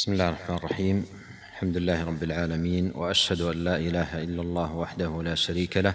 بسم 0.00 0.12
الله 0.12 0.28
الرحمن 0.28 0.56
الرحيم. 0.56 1.06
الحمد 1.52 1.76
لله 1.76 2.04
رب 2.04 2.22
العالمين 2.22 2.92
وأشهد 2.94 3.40
أن 3.40 3.64
لا 3.64 3.76
إله 3.76 4.22
إلا 4.22 4.42
الله 4.42 4.74
وحده 4.76 5.22
لا 5.22 5.34
شريك 5.34 5.76
له 5.76 5.94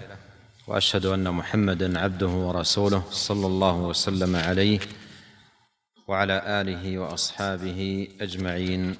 وأشهد 0.67 1.05
أن 1.05 1.33
محمدا 1.33 1.99
عبده 1.99 2.27
ورسوله 2.27 3.03
صلى 3.09 3.47
الله 3.47 3.75
وسلم 3.75 4.35
عليه 4.35 4.79
وعلى 6.07 6.61
آله 6.61 6.99
وأصحابه 6.99 8.07
أجمعين. 8.21 8.95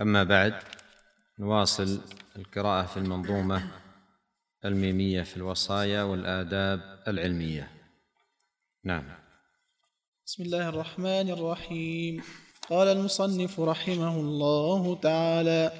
أما 0.00 0.24
بعد 0.24 0.54
نواصل 1.38 2.00
القراءة 2.36 2.86
في 2.86 2.96
المنظومة 2.96 3.70
الميمية 4.64 5.22
في 5.22 5.36
الوصايا 5.36 6.02
والآداب 6.02 7.02
العلمية. 7.08 7.70
نعم. 8.84 9.04
بسم 10.26 10.42
الله 10.42 10.68
الرحمن 10.68 11.30
الرحيم. 11.30 12.22
قال 12.70 12.88
المصنف 12.88 13.60
رحمه 13.60 14.20
الله 14.20 14.98
تعالى 15.02 15.72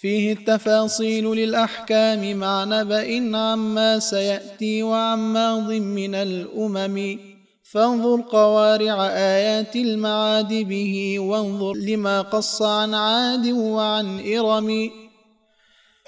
فيه 0.00 0.32
التفاصيل 0.32 1.24
للأحكام 1.24 2.36
مع 2.36 2.64
نبأ 2.64 3.36
عما 3.36 3.98
سيأتي 3.98 4.82
وعن 4.82 5.18
ماض 5.18 5.70
من 5.72 6.14
الأمم. 6.14 7.18
فانظر 7.62 8.20
قوارع 8.20 9.06
آيات 9.06 9.76
المعاد 9.76 10.54
به 10.54 11.18
وانظر 11.18 11.74
لما 11.74 12.22
قص 12.22 12.62
عن 12.62 12.94
عاد 12.94 13.46
وعن 13.46 14.20
إرم. 14.36 14.90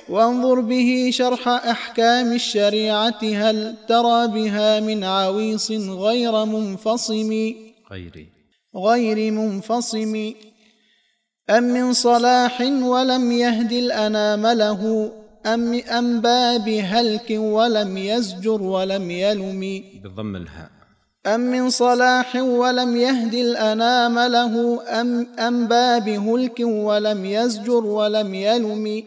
وانظر 0.09 0.61
به 0.61 1.11
شرح 1.13 1.49
أحكام 1.49 2.33
الشريعة 2.33 3.21
هل 3.23 3.77
ترى 3.89 4.29
بها 4.29 4.81
من 4.81 5.05
عويص 5.05 5.71
غير 5.71 6.45
منفصم. 6.45 7.55
غيري. 7.91 8.32
غير 8.77 9.33
منفصم. 9.33 10.33
أم 11.51 11.63
من 11.63 11.93
صلاح 11.93 12.61
ولم 12.83 13.33
يهد 13.33 13.73
الأنام 13.73 14.47
له 14.47 15.13
أم 15.47 15.75
أم 15.75 16.21
باب 16.21 16.69
هلك 16.69 17.31
ولم 17.31 17.97
يزجر 17.97 18.63
ولم 18.63 19.11
يلم. 19.11 19.85
بضم 20.05 20.37
الهاء. 20.37 20.71
أم 21.27 21.41
من 21.41 21.71
صلاح 21.71 22.37
ولم 22.37 22.97
يهد 22.97 23.35
الأنام 23.35 24.19
له 24.19 24.83
أم 25.01 25.27
أم 25.39 25.67
باب 25.67 26.09
هلك 26.09 26.61
ولم 26.61 27.25
يزجر 27.25 27.87
ولم 27.87 28.35
يلم. 28.35 29.03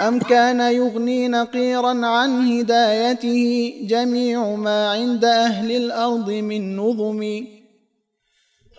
أم 0.00 0.18
كان 0.18 0.60
يغني 0.60 1.28
نقيرا 1.28 2.06
عن 2.06 2.52
هدايته 2.52 3.74
جميع 3.82 4.54
ما 4.54 4.90
عند 4.90 5.24
أهل 5.24 5.72
الأرض 5.72 6.30
من 6.30 6.76
نظم. 6.76 7.46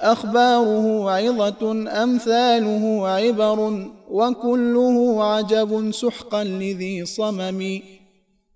أخباره 0.04 1.12
عظة 1.12 1.72
أمثاله 2.04 3.08
عبر 3.08 3.90
وكله 4.10 5.24
عجب 5.24 5.92
سحقا 5.92 6.44
لذي 6.44 7.06
صمم. 7.06 7.80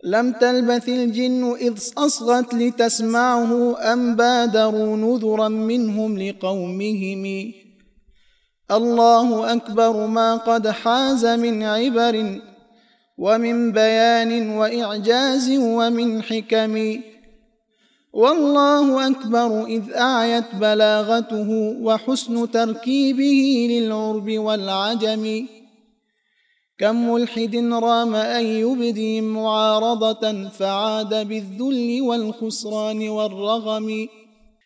لم 0.04 0.31
تلبث 0.31 0.89
الجن 0.89 1.56
إذ 1.62 1.73
أصغت 1.98 2.54
لتسمعه 2.54 3.78
أم 3.94 4.16
بادروا 4.16 4.98
نذرا 4.98 5.48
منهم 5.48 6.17
لقومهم. 6.17 7.52
الله 8.72 9.54
أكبر 9.54 10.08
ما 10.08 10.36
قد 10.36 10.67
حاز 10.67 11.26
من 11.26 11.64
عبر 11.64 12.42
ومن 13.17 13.72
بيان 13.72 14.50
وإعجاز 14.50 15.52
ومن 15.58 16.22
حكم. 16.23 17.02
والله 18.18 19.08
أكبر 19.08 19.66
إذ 19.66 19.84
أعيت 19.96 20.56
بلاغته 20.56 21.50
وحسن 21.82 22.52
تركيبه 22.52 23.68
للعرب 23.70 24.32
والعجم. 24.32 25.46
كم 26.80 27.10
ملحد 27.12 27.56
رام 27.56 28.16
أن 28.16 28.45
يبدي 28.45 29.22
معارضة 29.22 30.50
فعاد 30.50 31.28
بالذل 31.28 32.02
والخسران 32.02 33.10
والرغم. 33.10 34.08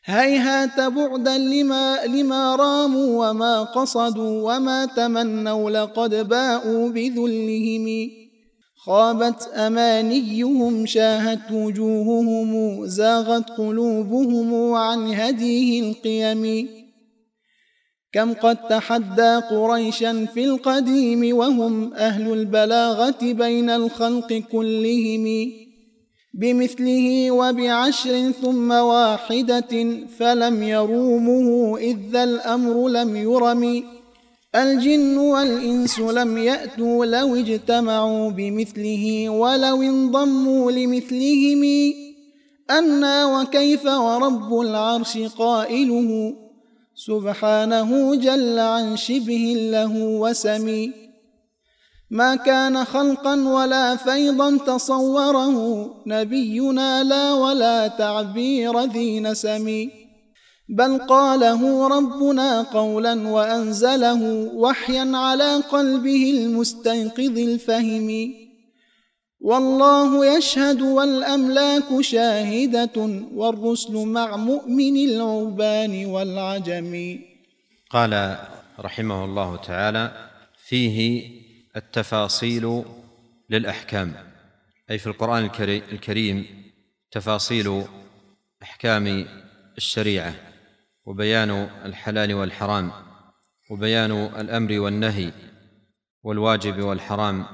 هيهات 0.05 0.79
بعدا 0.79 1.37
لما, 1.37 2.05
لما 2.05 2.55
راموا 2.55 3.29
وما 3.29 3.63
قصدوا 3.63 4.55
وما 4.55 4.85
تمنوا 4.85 5.69
لقد 5.69 6.27
باءوا 6.29 6.89
بذلهم. 6.89 8.11
خابت 8.85 9.47
أمانيهم 9.53 10.85
شاهت 10.85 11.51
وجوههم 11.51 12.85
زاغت 12.85 13.49
قلوبهم 13.49 14.73
عن 14.73 15.13
هديه 15.13 15.81
القيم. 15.81 16.69
كم 18.13 18.33
قد 18.33 18.57
تحدى 18.67 19.35
قريشا 19.51 20.25
في 20.25 20.45
القديم 20.45 21.37
وهم 21.37 21.93
أهل 21.93 22.33
البلاغة 22.33 23.21
بين 23.21 23.69
الخلق 23.69 24.33
كلهم. 24.51 25.51
بمثله 26.33 27.31
وبعشر 27.31 28.31
ثم 28.31 28.71
واحدة 28.71 29.97
فلم 30.17 30.63
يرومه 30.63 31.77
إذ 31.77 32.15
الأمر 32.15 32.87
لم 32.87 33.15
يرم. 33.15 33.83
الجن 34.55 35.17
والإنس 35.17 35.99
لم 35.99 36.37
يأتوا 36.37 37.05
لو 37.05 37.35
اجتمعوا 37.35 38.29
بمثله 38.29 39.29
ولو 39.29 39.81
انضموا 39.81 40.71
لمثلهم. 40.71 41.93
أنا 42.69 43.25
وكيف 43.25 43.85
ورب 43.85 44.59
العرش 44.59 45.17
قائله؟ 45.17 46.33
سبحانه 46.95 48.15
جل 48.15 48.59
عن 48.59 48.97
شبه 48.97 49.69
له 49.71 49.97
وسمي. 49.97 50.91
ما 52.09 52.35
كان 52.35 52.85
خلقا 52.85 53.35
ولا 53.35 53.95
فيضا 53.95 54.57
تصوره. 54.57 55.85
نبينا 56.07 57.03
لا 57.03 57.33
ولا 57.33 57.87
تعبير 57.87 58.83
ذي 58.83 59.19
نسم 59.19 59.89
بل 60.71 60.97
قاله 60.97 61.87
ربنا 61.87 62.61
قولا 62.61 63.27
وأنزله 63.27 64.23
وحيا 64.53 65.11
على 65.17 65.55
قلبه 65.55 66.31
المستيقظ 66.31 67.37
الفهم. 67.37 68.33
والله 69.39 70.37
يشهد 70.37 70.81
والأملاك 70.81 72.01
شاهدة 72.01 72.97
والرسل 73.33 73.93
مع 74.05 74.37
مؤمن 74.37 74.95
العربان 75.09 76.05
والعجم. 76.05 77.19
قال 77.89 78.37
رحمه 78.79 79.25
الله 79.25 79.55
تعالى 79.55 80.11
فيه 80.67 81.29
التفاصيل 81.75 82.83
للأحكام. 83.49 84.13
أي 84.91 84.97
في 84.97 85.07
القرآن 85.07 85.49
الكريم 85.91 86.45
تفاصيل 87.11 87.83
أحكام 88.63 89.25
الشريعة. 89.77 90.50
وبيان 91.11 91.51
الحلال 91.85 92.33
والحرام 92.33 92.91
وبيان 93.71 94.11
الأمر 94.11 94.79
والنهي 94.79 95.31
والواجب 96.23 96.81
والحرام 96.81 97.45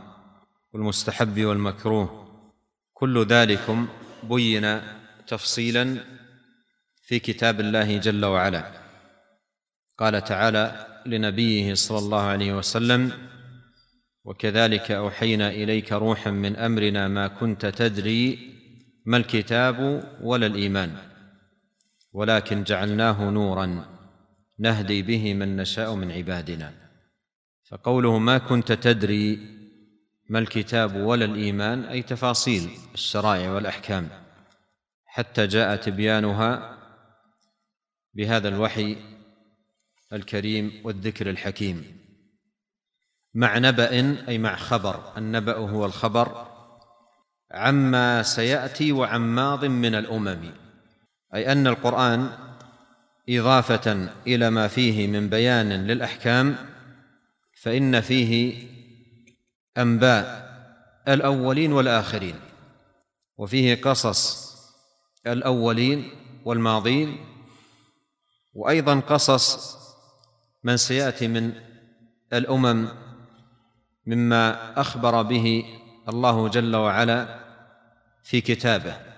والمستحب 0.74 1.46
والمكروه 1.46 2.28
كل 2.94 3.26
ذلكم 3.26 3.88
بين 4.24 4.82
تفصيلا 5.28 5.98
في 7.02 7.20
كتاب 7.20 7.60
الله 7.60 7.98
جل 7.98 8.26
وعلا. 8.26 8.72
قال 9.98 10.24
تعالى 10.24 10.88
لنبيه 11.06 11.74
صلى 11.74 12.00
الله 12.00 12.22
عليه 12.22 12.54
وسلم 12.54 13.12
وكذلك 14.26 14.92
أوحينا 14.92 15.50
إليك 15.50 15.92
روحا 15.92 16.32
من 16.32 16.56
أمرنا 16.56 17.08
ما 17.08 17.28
كنت 17.28 17.66
تدري 17.66 18.54
ما 19.06 19.18
الكتاب 19.18 20.04
ولا 20.22 20.46
الإيمان. 20.46 21.07
ولكن 22.18 22.64
جعلناه 22.64 23.30
نورا 23.30 23.86
نهدي 24.60 25.02
به 25.02 25.34
من 25.34 25.58
نشاء 25.58 25.96
من 25.96 26.12
عبادنا. 26.12 26.74
فقوله 27.70 28.18
ما 28.18 28.38
كنت 28.38 28.72
تدري 28.72 29.40
ما 30.30 30.40
الكتاب 30.40 30.96
ولا 30.96 31.26
الإيمان 31.26 31.84
أي 31.84 32.02
تفاصيل 32.02 32.70
الشرائع 32.94 33.52
والأحكام. 33.52 34.10
حتى 35.06 35.48
جاء 35.48 35.76
تبيانها 35.76 36.78
بهذا 38.14 38.48
الوحي 38.48 38.98
الكريم 40.14 40.82
والذكر 40.84 41.30
الحكيم. 41.30 41.84
مع 43.34 43.58
نبأ 43.58 43.92
أي 44.28 44.38
مع 44.38 44.56
خبر. 44.56 45.18
النبأ 45.18 45.58
هو 45.58 45.86
الخبر 45.86 46.48
عما 47.52 48.24
سيأتي 48.24 48.92
وعن 48.92 49.22
ماض 49.22 49.66
من 49.66 49.96
الأمم. 49.96 50.67
أي 51.36 51.52
أن 51.52 51.68
القرآن 51.68 52.30
إضافة 53.30 54.10
إلى 54.28 54.50
ما 54.50 54.68
فيه 54.68 55.08
من 55.08 55.30
بيان 55.30 55.88
للأحكام 55.88 56.56
فإن 57.62 58.02
فيه 58.02 58.64
أنباء 59.78 60.48
الأولين 61.08 61.74
والآخرين 61.74 62.36
وفيه 63.38 63.82
قصص 63.82 64.48
الأولين 65.28 66.10
والماضين 66.46 67.18
وأيضا 68.54 69.00
قصص 69.00 69.78
من 70.64 70.78
سيأتي 70.78 71.28
من 71.28 71.54
الأمم 72.34 72.88
مما 74.06 74.72
أخبر 74.82 75.22
به 75.22 75.66
الله 76.10 76.48
جل 76.48 76.76
وعلا 76.76 77.40
في 78.24 78.42
كتابه. 78.42 79.17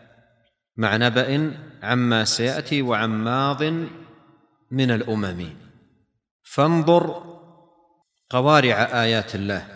مع 0.79 0.97
نبأ 0.97 1.53
عما 1.83 2.25
سيأتي 2.25 2.81
وعن 2.81 3.09
ماض 3.09 3.63
من 4.71 4.91
الأمم. 4.91 5.49
فانظر 6.43 7.23
قوارع 8.29 9.03
آيات 9.03 9.35
الله. 9.35 9.67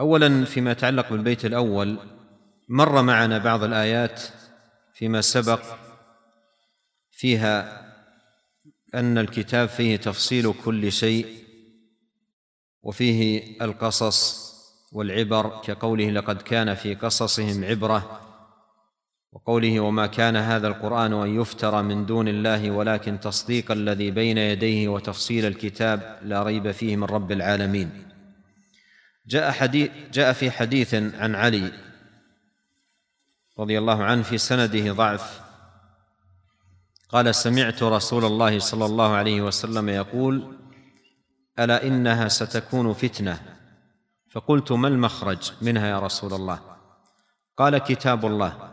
أولا 0.00 0.44
فيما 0.44 0.70
يتعلق 0.70 1.10
بالبيت 1.10 1.44
الأول 1.44 1.98
مر 2.68 3.02
معنا 3.02 3.38
بعض 3.38 3.62
الآيات 3.62 4.22
فيما 4.94 5.20
سبق 5.20 5.62
فيها 7.10 7.82
أن 8.94 9.18
الكتاب 9.18 9.68
فيه 9.68 9.96
تفصيل 9.96 10.54
كل 10.64 10.92
شيء 10.92 11.26
وفيه 12.82 13.42
القصص 13.62 14.52
والعبر 14.92 15.60
كقوله 15.64 16.10
لقد 16.10 16.42
كان 16.42 16.74
في 16.74 16.94
قصصهم 16.94 17.64
عبرة. 17.64 18.21
وقوله 19.32 19.80
وما 19.80 20.06
كان 20.06 20.36
هذا 20.36 20.68
القرآن 20.68 21.12
أن 21.12 21.40
يفترى 21.40 21.82
من 21.82 22.06
دون 22.06 22.28
الله 22.28 22.70
ولكن 22.70 23.20
تصديق 23.20 23.72
الذي 23.72 24.10
بين 24.10 24.38
يديه 24.38 24.88
وتفصيل 24.88 25.46
الكتاب 25.46 26.18
لا 26.22 26.42
ريب 26.42 26.70
فيه 26.70 26.96
من 26.96 27.04
رب 27.04 27.32
العالمين. 27.32 28.08
جاء 29.26 29.50
حديث 29.50 29.90
جاء 30.12 30.32
في 30.32 30.50
حديث 30.50 30.94
عن 30.94 31.34
علي 31.34 31.72
رضي 33.58 33.78
الله 33.78 34.04
عنه 34.04 34.22
في 34.22 34.38
سنده 34.38 34.92
ضعف. 34.92 35.40
قال 37.08 37.34
سمعت 37.34 37.82
رسول 37.82 38.24
الله 38.24 38.58
صلى 38.58 38.84
الله 38.84 39.12
عليه 39.12 39.42
وسلم 39.42 39.88
يقول 39.88 40.56
ألا 41.58 41.86
إنها 41.86 42.28
ستكون 42.28 42.92
فتنة؟ 42.92 43.40
فقلت 44.30 44.72
ما 44.72 44.88
المخرج 44.88 45.52
منها 45.62 45.86
يا 45.86 45.98
رسول 45.98 46.32
الله؟ 46.32 46.60
قال 47.56 47.78
كتاب 47.78 48.26
الله. 48.26 48.71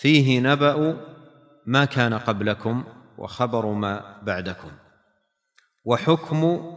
فيه 0.00 0.40
نبأ 0.40 0.96
ما 1.66 1.84
كان 1.84 2.14
قبلكم 2.14 2.84
وخبر 3.18 3.66
ما 3.66 4.20
بعدكم 4.22 4.70
وحكم 5.84 6.72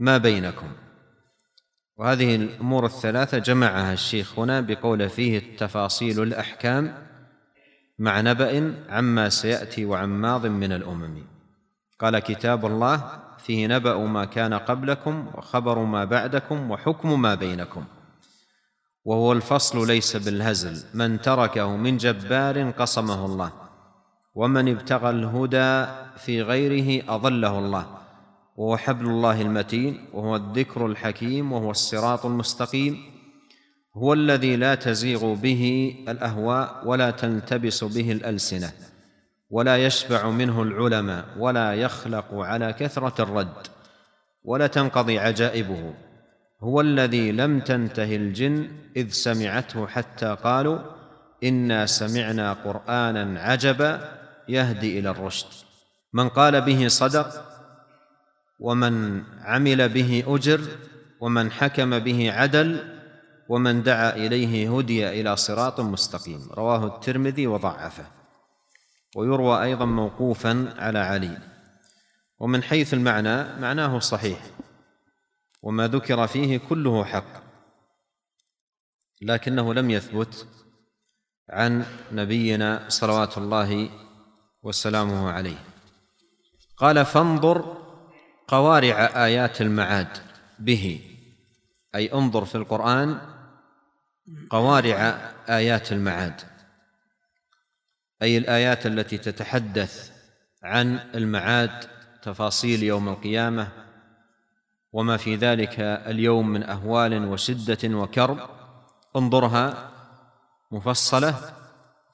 ما 0.00 0.18
بينكم. 0.18 0.68
وهذه 1.96 2.36
الأمور 2.36 2.86
الثلاثة 2.86 3.38
جمعها 3.38 3.92
الشيخ 3.92 4.38
هنا 4.38 4.60
بقول 4.60 5.08
فيه 5.08 5.38
التفاصيل 5.38 6.22
الأحكام 6.22 6.94
مع 7.98 8.20
نبأ 8.20 8.74
عما 8.88 9.28
سيأتي 9.28 9.84
وعن 9.84 10.08
ماض 10.08 10.46
من 10.46 10.72
الأمم. 10.72 11.22
قال 11.98 12.18
كتاب 12.18 12.66
الله 12.66 13.22
فيه 13.38 13.66
نبأ 13.66 13.96
ما 13.96 14.24
كان 14.24 14.54
قبلكم 14.54 15.30
وخبر 15.34 15.78
ما 15.78 16.04
بعدكم 16.04 16.70
وحكم 16.70 17.22
ما 17.22 17.34
بينكم. 17.34 17.84
وهو 19.06 19.32
الفصل 19.32 19.86
ليس 19.86 20.16
بالهزل. 20.16 20.84
من 20.94 21.20
تركه 21.20 21.76
من 21.76 21.96
جبار 21.96 22.70
قصمه 22.70 23.26
الله. 23.26 23.52
ومن 24.34 24.68
ابتغى 24.68 25.10
الهدى 25.10 25.86
في 26.16 26.42
غيره 26.42 27.14
أضله 27.14 27.58
الله. 27.58 27.86
وهو 28.56 28.76
حبل 28.76 29.06
الله 29.06 29.42
المتين 29.42 30.04
وهو 30.12 30.36
الذكر 30.36 30.86
الحكيم 30.86 31.52
وهو 31.52 31.70
الصراط 31.70 32.26
المستقيم. 32.26 32.96
هو 33.96 34.12
الذي 34.12 34.56
لا 34.56 34.74
تزيغ 34.74 35.34
به 35.34 35.94
الأهواء 36.08 36.82
ولا 36.84 37.10
تلتبس 37.10 37.84
به 37.84 38.12
الألسنة. 38.12 38.72
ولا 39.50 39.76
يشبع 39.86 40.30
منه 40.30 40.62
العلماء 40.62 41.24
ولا 41.38 41.74
يخلق 41.74 42.34
على 42.34 42.72
كثرة 42.72 43.22
الرد. 43.22 43.66
ولا 44.44 44.66
تنقضي 44.66 45.18
عجائبه. 45.18 45.94
هو 46.60 46.80
الذي 46.80 47.32
لم 47.32 47.60
تنته 47.60 48.16
الجن 48.16 48.68
إذ 48.96 49.10
سمعته 49.10 49.86
حتى 49.86 50.36
قالوا 50.44 50.78
إنا 51.44 51.86
سمعنا 51.86 52.52
قرآنا 52.52 53.40
عجبا 53.40 54.18
يهدي 54.48 54.98
إلى 54.98 55.10
الرشد. 55.10 55.46
من 56.12 56.28
قال 56.28 56.60
به 56.60 56.88
صدق 56.88 57.44
ومن 58.60 59.22
عمل 59.40 59.88
به 59.88 60.24
أجر 60.26 60.60
ومن 61.20 61.50
حكم 61.52 61.98
به 61.98 62.32
عدل 62.32 62.96
ومن 63.48 63.82
دعا 63.82 64.16
إليه 64.16 64.78
هدي 64.78 65.20
إلى 65.20 65.36
صراط 65.36 65.80
مستقيم. 65.80 66.48
رواه 66.52 66.86
الترمذي 66.86 67.46
وضعفه. 67.46 68.04
ويروى 69.16 69.62
أيضا 69.62 69.84
موقوفا 69.84 70.74
على 70.78 70.98
علي. 70.98 71.38
ومن 72.38 72.62
حيث 72.62 72.94
المعنى 72.94 73.60
معناه 73.60 73.98
صحيح. 73.98 74.38
وما 75.66 75.88
ذكر 75.88 76.26
فيه 76.26 76.58
كله 76.68 77.04
حق 77.04 77.42
لكنه 79.22 79.74
لم 79.74 79.90
يثبت 79.90 80.46
عن 81.50 81.86
نبينا 82.12 82.84
صلوات 82.88 83.38
الله 83.38 83.90
وسلامه 84.62 85.30
عليه. 85.30 85.64
قال 86.76 87.04
فانظر 87.04 87.82
قوارع 88.48 89.24
آيات 89.24 89.60
المعاد 89.60 90.08
به 90.58 91.00
أي 91.94 92.12
انظر 92.12 92.44
في 92.44 92.54
القرآن 92.54 93.20
قوارع 94.50 94.98
آيات 95.48 95.92
المعاد 95.92 96.40
أي 98.22 98.38
الآيات 98.38 98.86
التي 98.86 99.18
تتحدث 99.18 100.12
عن 100.62 100.96
المعاد 101.14 101.84
تفاصيل 102.22 102.82
يوم 102.82 103.08
القيامة 103.08 103.85
وما 104.92 105.16
في 105.16 105.36
ذلك 105.36 105.80
اليوم 105.80 106.48
من 106.48 106.62
أهوال 106.62 107.24
وشدة 107.28 107.96
وكرب. 107.96 108.38
انظرها 109.16 109.90
مفصلة 110.72 111.34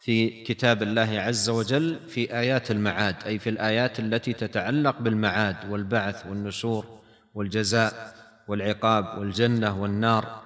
في 0.01 0.45
كتاب 0.45 0.83
الله 0.83 1.21
عز 1.21 1.51
وجل 1.51 2.09
في 2.09 2.39
آيات 2.39 2.71
المعاد 2.71 3.17
أي 3.27 3.39
في 3.39 3.51
الآيات 3.51 4.01
التي 4.01 4.33
تتعلق 4.33 4.99
بالمعاد 4.99 5.71
والبعث 5.71 6.27
والنشور 6.27 6.87
والجزاء 7.35 8.15
والعقاب 8.49 9.19
والجنة 9.19 9.83
والنار. 9.83 10.43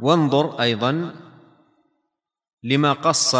وانظر 0.00 0.60
أيضا 0.60 1.14
لما 2.62 2.92
قص 2.92 3.34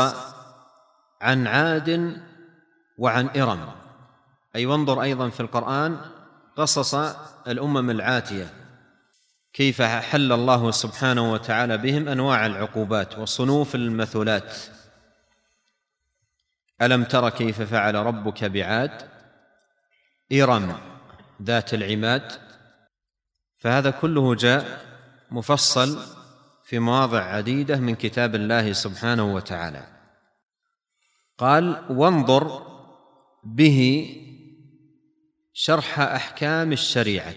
عن 1.21 1.47
عاد 1.47 2.21
وعن 2.99 3.29
إرم. 3.29 3.69
أي 4.57 4.67
وانظر 4.67 5.03
أيضا 5.03 5.29
في 5.29 5.41
القرآن 5.41 5.99
قصص 6.57 6.95
الأمم 7.49 7.91
العاتية. 7.91 8.55
كيف 9.53 9.83
حل 9.83 10.33
الله 10.33 10.71
سبحانه 10.71 11.33
وتعالى 11.33 11.79
بهم 11.79 12.09
أنواع 12.09 12.47
العقوبات 12.47 13.19
وصنوف 13.19 13.75
المثلات. 13.75 14.57
ألم 16.83 17.05
تر 17.05 17.31
كيف 17.31 17.63
فعل 17.63 17.95
ربك 17.95 18.45
بعاد؟ 18.45 19.09
ارم 20.33 20.81
ذات 21.43 21.75
العماد. 21.75 22.33
فهذا 23.59 23.91
كله 23.91 24.35
جاء 24.35 24.87
مفصل 25.31 25.99
في 26.65 26.79
مواضع 26.79 27.23
عديدة 27.23 27.77
من 27.77 27.95
كتاب 27.95 28.35
الله 28.35 28.73
سبحانه 28.73 29.35
وتعالى. 29.35 29.87
قال 31.39 31.85
وانظر 31.91 32.63
به 33.45 34.09
شرح 35.53 36.01
أحكام 36.01 36.73
الشريعة. 36.73 37.37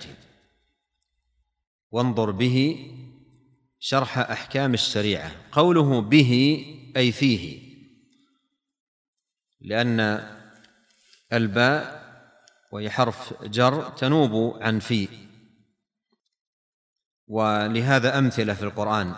وانظر 1.91 2.31
به 2.31 2.87
شرح 3.79 4.17
أحكام 4.17 4.73
الشريعة. 4.73 5.31
قوله 5.51 6.01
به 6.01 6.65
أي 6.97 7.11
فيه. 7.11 7.61
لأن 9.61 9.99
الباء 11.33 12.05
وهي 12.71 12.89
حرف 12.89 13.43
جر 13.43 13.89
تنوب 13.89 14.63
عن 14.63 14.79
في. 14.79 15.07
ولهذا 17.27 18.17
أمثلة 18.19 18.53
في 18.53 18.63
القرآن. 18.63 19.15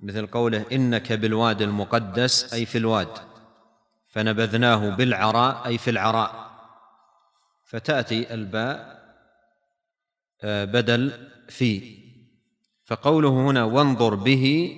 مثل 0.00 0.26
قوله 0.26 0.66
إنك 0.72 1.12
بالواد 1.12 1.62
المقدس 1.62 2.54
أي 2.54 2.66
في 2.66 2.78
الواد. 2.78 3.18
فنبذناه 4.08 4.90
بالعراء 4.90 5.66
أي 5.66 5.78
في 5.78 5.90
العراء. 5.90 6.45
فتأتي 7.66 8.34
الباء 8.34 8.96
آه، 10.42 10.64
بدل 10.64 11.28
في. 11.48 11.96
فقوله 12.84 13.28
هنا 13.28 13.64
وانظر 13.64 14.14
به 14.14 14.76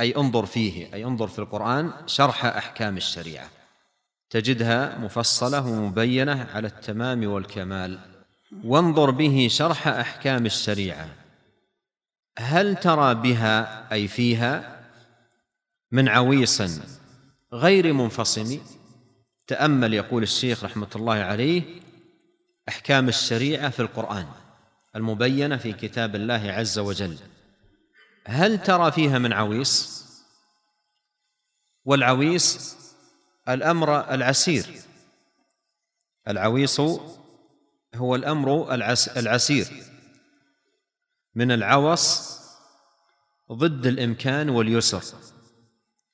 أي 0.00 0.16
انظر 0.16 0.46
فيه 0.46 0.94
أي 0.94 1.04
انظر 1.04 1.28
في 1.28 1.38
القرآن 1.38 1.92
شرح 2.06 2.44
أحكام 2.44 2.96
الشريعة. 2.96 3.50
تجدها 4.30 4.98
مفصلة 4.98 5.66
ومبينة 5.66 6.48
على 6.54 6.68
التمام 6.68 7.26
والكمال. 7.26 7.98
وانظر 8.64 9.10
به 9.10 9.48
شرح 9.50 9.88
أحكام 9.88 10.46
الشريعة. 10.46 11.08
هل 12.38 12.76
ترى 12.76 13.14
بها 13.14 13.86
أي 13.92 14.08
فيها 14.08 14.82
من 15.92 16.08
عويص 16.08 16.62
غير 17.52 17.92
منفصم؟ 17.92 18.58
تأمل 19.46 19.94
يقول 19.94 20.22
الشيخ 20.22 20.64
رحمة 20.64 20.88
الله 20.96 21.14
عليه 21.14 21.85
أحكام 22.68 23.08
الشريعة 23.08 23.70
في 23.70 23.80
القرآن 23.80 24.28
المبينة 24.96 25.56
في 25.56 25.72
كتاب 25.72 26.14
الله 26.14 26.52
عز 26.52 26.78
وجل. 26.78 27.18
هل 28.24 28.62
ترى 28.62 28.92
فيها 28.92 29.18
من 29.18 29.32
عويص؟ 29.32 30.06
والعويص 31.84 32.76
الأمر 33.48 34.14
العسير. 34.14 34.66
العويص 36.28 36.80
هو 37.94 38.14
الأمر 38.14 38.74
العسير. 39.16 39.68
من 41.34 41.52
العوص 41.52 42.38
ضد 43.52 43.86
الإمكان 43.86 44.50
واليسر. 44.50 45.02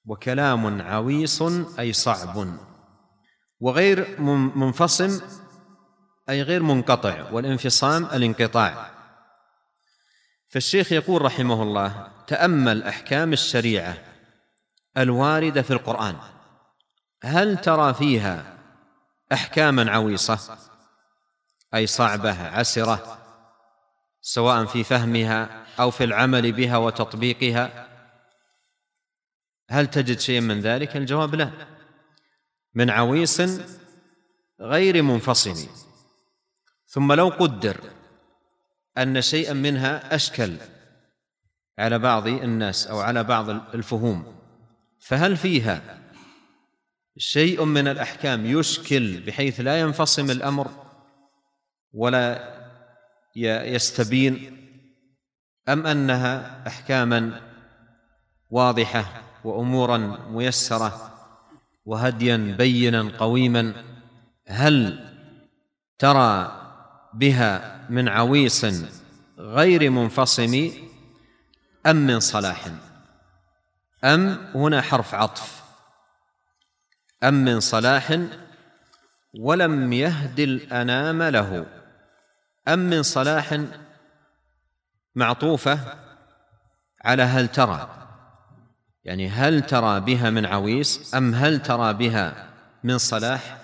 وكلام 0.07 0.83
عويص 0.83 1.43
أي 1.79 1.93
صعب. 1.93 2.59
وغير 3.61 4.21
منفصم 4.57 5.21
أي 6.29 6.43
غير 6.43 6.63
منقطع 6.63 7.31
والانفصام 7.31 8.05
الانقطاع. 8.05 8.91
فالشيخ 10.49 10.93
يقول 10.93 11.23
رحمه 11.23 11.63
الله 11.63 12.09
تأمل 12.27 12.83
أحكام 12.83 13.33
الشريعة 13.33 13.99
الواردة 14.97 15.63
في 15.63 15.73
القرآن. 15.73 16.17
هل 17.23 17.57
ترى 17.61 17.95
فيها 17.95 18.59
أحكاما 19.33 19.91
عويصة؟ 19.91 20.59
أي 21.75 21.87
صعبة 21.87 22.49
عسرة 22.49 23.19
سواء 24.21 24.65
في 24.65 24.85
فهمها 24.85 25.67
أو 25.81 25.91
في 25.91 26.05
العمل 26.05 26.53
بها 26.53 26.77
وتطبيقها؟ 26.77 27.89
هل 29.71 29.87
تجد 29.87 30.19
شيئا 30.19 30.41
من 30.41 30.61
ذلك؟ 30.61 30.97
الجواب 30.97 31.35
لا. 31.35 31.51
من 32.75 32.91
عويص 32.91 33.41
غير 34.61 35.03
منفصل 35.03 35.69
ثم 36.93 37.13
لو 37.13 37.29
قدر 37.29 37.81
أن 38.99 39.23
شيئا 39.23 39.53
منها 39.53 40.15
أشكل 40.15 40.57
على 41.79 41.99
بعض 41.99 42.27
الناس 42.27 42.87
أو 42.87 43.01
على 43.01 43.25
بعض 43.25 43.49
الفهوم 43.49 44.37
فهل 45.01 45.37
فيها 45.37 45.99
شيء 47.17 47.65
من 47.65 47.89
الأحكام 47.89 48.47
يشكل 48.47 49.21
بحيث 49.21 49.61
لا 49.61 49.81
ينفصم 49.81 50.31
الأمر 50.31 50.71
ولا 51.93 52.55
يستبين 53.37 54.57
أم 55.69 55.87
أنها 55.87 56.65
احكاما 56.67 57.41
واضحة 58.51 59.23
وامورا 59.45 59.97
ميسرة 60.31 61.13
وهديا 61.85 62.37
بينا 62.59 63.19
قويما؟ 63.19 63.75
هل 64.47 65.05
ترى 65.99 66.62
بها 67.15 67.81
من 67.91 68.09
عويص 68.09 68.65
غير 69.39 69.91
منفصم 69.91 70.71
أم 71.87 71.97
من 71.97 72.21
صلاح؟ 72.21 72.69
أم 74.05 74.51
هنا 74.55 74.83
حرف 74.83 75.15
عطف. 75.15 75.63
أم 77.23 77.35
من 77.35 77.61
صلاح 77.61 78.19
ولم 79.41 79.93
يهد 79.93 80.41
الأنام 80.41 81.23
له. 81.23 81.67
أم 82.69 82.79
من 82.79 83.03
صلاح 83.03 83.61
معطوفة 85.15 85.79
على 87.05 87.23
هل 87.23 87.49
ترى؟ 87.49 88.03
يعني 89.05 89.29
هل 89.29 89.63
ترى 89.63 90.01
بها 90.01 90.31
من 90.31 90.47
عويص 90.47 91.15
أم 91.15 91.35
هل 91.35 91.63
ترى 91.63 91.93
بها 91.93 92.49
من 92.85 92.99
صلاح 92.99 93.59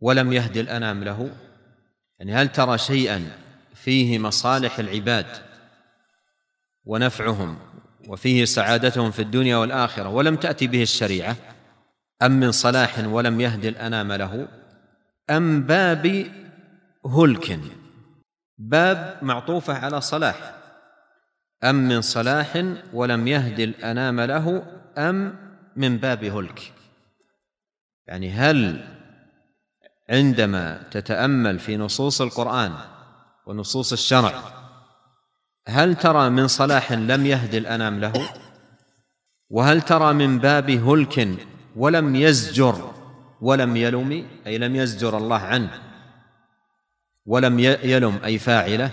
ولم 0.00 0.32
يهد 0.32 0.56
الأنام 0.56 1.04
له؟ 1.04 1.30
يعني 2.18 2.34
هل 2.34 2.48
ترى 2.48 2.78
شيئا 2.78 3.30
فيه 3.74 4.18
مصالح 4.18 4.78
العباد 4.78 5.26
ونفعهم 6.84 7.58
وفيه 8.08 8.44
سعادتهم 8.44 9.10
في 9.10 9.22
الدنيا 9.22 9.56
والآخرة 9.56 10.08
ولم 10.08 10.36
تأتي 10.36 10.66
به 10.66 10.82
الشريعة؟ 10.82 11.36
أم 12.22 12.32
من 12.32 12.52
صلاح 12.52 12.98
ولم 12.98 13.40
يهد 13.40 13.64
الانام 13.64 14.12
له؟ 14.12 14.48
أم 15.30 15.62
باب 15.62 16.26
هلك 17.06 17.60
باب 18.58 19.18
معطوفة 19.22 19.74
على 19.74 20.00
صلاح؟ 20.00 20.54
أم 21.64 21.74
من 21.74 22.00
صلاح 22.00 22.64
ولم 22.92 23.28
يهد 23.28 23.60
الانام 23.60 24.20
له؟ 24.20 24.62
أم 24.98 25.34
من 25.76 25.96
باب 25.96 26.24
هلك؟ 26.24 26.72
يعني 28.06 28.30
هل 28.30 28.84
عندما 30.12 30.82
تتأمل 30.90 31.58
في 31.58 31.76
نصوص 31.76 32.20
القرآن 32.20 32.74
ونصوص 33.46 33.92
الشرع 33.92 34.42
هل 35.68 35.94
ترى 35.94 36.30
من 36.30 36.48
صلاح 36.48 36.92
لم 36.92 37.26
يهد 37.26 37.54
الأنام 37.54 38.00
له؟ 38.00 38.12
وهل 39.50 39.82
ترى 39.82 40.12
من 40.12 40.38
باب 40.38 40.70
هلك 40.70 41.28
ولم 41.76 42.16
يزجر 42.16 42.92
ولم 43.40 43.76
يلم 43.76 44.26
أي 44.46 44.58
لم 44.58 44.76
يزجر 44.76 45.18
الله 45.18 45.38
عنه. 45.38 45.82
ولم 47.26 47.58
يلم 47.58 48.20
أي 48.24 48.38
فاعله. 48.38 48.90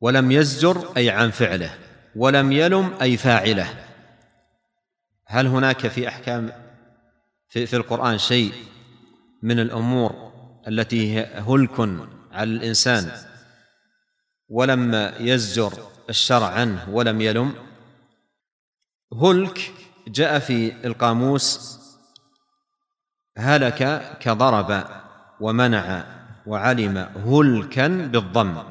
ولم 0.00 0.32
يزجر 0.32 0.92
أي 0.96 1.10
عن 1.10 1.30
فعله. 1.30 1.74
ولم 2.16 2.52
يلم 2.52 2.94
أي 3.02 3.16
فاعله. 3.16 3.68
هل 5.26 5.46
هناك 5.46 5.86
في 5.86 6.08
أحكام 6.08 6.52
في, 7.48 7.66
في 7.66 7.76
القرآن 7.76 8.18
شيء 8.18 8.52
من 9.42 9.60
الأمور 9.60 10.32
التي 10.68 11.20
هلك 11.24 11.80
على 12.32 12.50
الإنسان 12.50 13.10
ولم 14.48 15.12
يزجر 15.20 15.72
الشرع 16.08 16.46
عنه 16.46 16.88
ولم 16.90 17.20
يلم. 17.20 17.54
هلك 19.22 19.72
جاء 20.08 20.38
في 20.38 20.86
القاموس 20.86 21.78
هلك 23.36 24.02
كضرب 24.20 24.84
ومنع 25.40 26.04
وعلم 26.46 26.98
هلكا 26.98 27.88
بالضم 27.88 28.62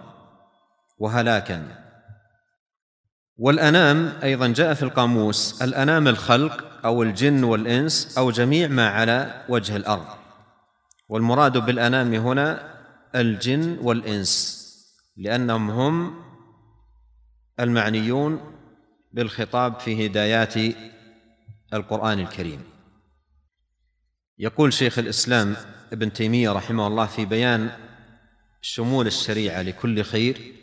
وهلاكا. 0.97 1.63
والأنام 3.37 4.13
أيضا 4.23 4.47
جاء 4.47 4.73
في 4.73 4.83
القاموس 4.83 5.61
الأنام 5.61 6.07
الخلق 6.07 6.85
أو 6.85 7.03
الجن 7.03 7.43
والإنس 7.43 8.17
أو 8.17 8.31
جميع 8.31 8.67
ما 8.67 8.89
على 8.89 9.45
وجه 9.49 9.75
الأرض. 9.75 10.18
والمراد 11.09 11.57
بالأنام 11.57 12.13
هنا 12.13 12.79
الجن 13.15 13.77
والإنس 13.81 14.59
لأنهم 15.17 15.71
هم 15.71 16.23
المعنيون 17.59 18.41
بالخطاب 19.11 19.79
في 19.79 20.05
هدايات 20.05 20.53
القرآن 21.73 22.19
الكريم. 22.19 22.63
يقول 24.37 24.73
شيخ 24.73 24.99
الإسلام 24.99 25.55
ابن 25.93 26.13
تيمية 26.13 26.51
رحمه 26.51 26.87
الله 26.87 27.05
في 27.05 27.25
بيان 27.25 27.69
شمول 28.61 29.07
الشريعة 29.07 29.61
لكل 29.61 30.03
خير 30.03 30.53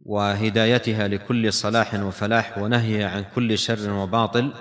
وهدايتها 0.00 1.08
لكل 1.08 1.52
صلاح 1.52 1.94
وفلاح 1.94 2.58
ونهيها 2.58 3.10
عن 3.10 3.24
كل 3.34 3.58
شر 3.58 3.90
وباطل 3.90 4.52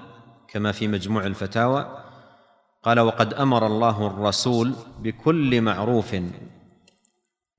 كما 0.48 0.72
في 0.72 0.88
مجموع 0.88 1.26
الفتاوى. 1.26 2.03
قال 2.84 3.00
وقد 3.00 3.34
أمر 3.34 3.68
الله 3.68 4.08
الرسول 4.08 4.74
بكل 5.00 5.62
معروف 5.62 6.16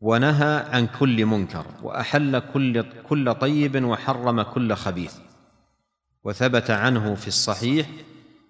ونهى 0.00 0.64
عن 0.72 0.86
كل 0.86 1.26
منكر 1.26 1.66
وأحل 1.82 2.38
كل 2.38 2.84
كل 3.08 3.34
طيب 3.34 3.84
وحرم 3.84 4.42
كل 4.42 4.74
خبيث 4.74 5.14
وثبت 6.24 6.70
عنه 6.70 7.14
في 7.14 7.28
الصحيح 7.28 7.86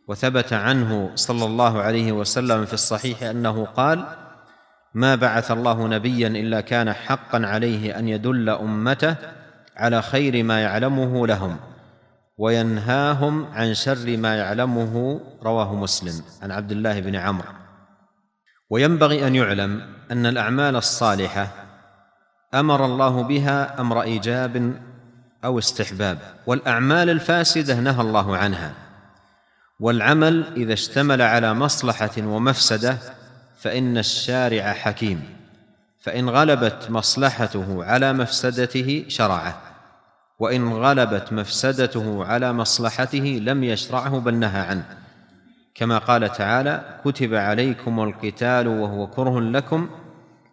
وثبت 0.08 0.52
عنه 0.52 1.10
صلى 1.14 1.44
الله 1.44 1.82
عليه 1.82 2.12
وسلم 2.12 2.64
في 2.64 2.74
الصحيح 2.74 3.22
أنه 3.22 3.64
قال 3.64 4.06
ما 4.94 5.14
بعث 5.14 5.50
الله 5.50 5.88
نبيا 5.88 6.28
إلا 6.28 6.60
كان 6.60 6.92
حقا 6.92 7.46
عليه 7.46 7.98
أن 7.98 8.08
يدل 8.08 8.48
أمته 8.48 9.16
على 9.76 10.02
خير 10.02 10.42
ما 10.42 10.62
يعلمه 10.62 11.26
لهم 11.26 11.56
وينهاهم 12.36 13.46
عن 13.52 13.74
شر 13.74 14.16
ما 14.16 14.36
يعلمه 14.36 15.20
رواه 15.42 15.74
مسلم 15.74 16.22
عن 16.42 16.50
عبد 16.50 16.72
الله 16.72 17.00
بن 17.00 17.16
عمرو. 17.16 17.48
وينبغي 18.70 19.26
أن 19.26 19.34
يعلم 19.34 19.82
أن 20.10 20.26
الأعمال 20.26 20.76
الصالحة 20.76 21.48
أمر 22.54 22.84
الله 22.84 23.22
بها 23.22 23.80
أمر 23.80 24.02
إيجاب 24.02 24.74
أو 25.44 25.58
استحباب 25.58 26.18
والأعمال 26.46 27.10
الفاسدة 27.10 27.74
نهى 27.80 28.00
الله 28.00 28.36
عنها. 28.36 28.72
والعمل 29.80 30.44
إذا 30.56 30.72
اشتمل 30.72 31.22
على 31.22 31.54
مصلحة 31.54 32.12
ومفسدة 32.18 32.98
فإن 33.58 33.98
الشارع 33.98 34.72
حكيم 34.72 35.22
فإن 36.00 36.28
غلبت 36.28 36.90
مصلحته 36.90 37.84
على 37.84 38.12
مفسدته 38.12 39.04
شرعه. 39.08 39.73
وإن 40.38 40.68
غلبت 40.68 41.32
مفسدته 41.32 42.24
على 42.24 42.52
مصلحته 42.52 43.40
لم 43.42 43.64
يشرعه 43.64 44.18
بل 44.18 44.34
نهى 44.34 44.60
عنه. 44.60 44.84
كما 45.74 45.98
قال 45.98 46.32
تعالى 46.32 47.00
كتب 47.04 47.34
عليكم 47.34 48.00
القتال 48.00 48.68
وهو 48.68 49.06
كره 49.06 49.40
لكم 49.40 49.88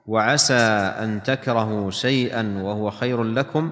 وعسى 0.06 0.54
أن 1.04 1.24
تكرهوا 1.24 1.92
شيئا 1.92 2.62
وهو 2.62 2.92
خير 2.92 3.24
لكم 3.24 3.72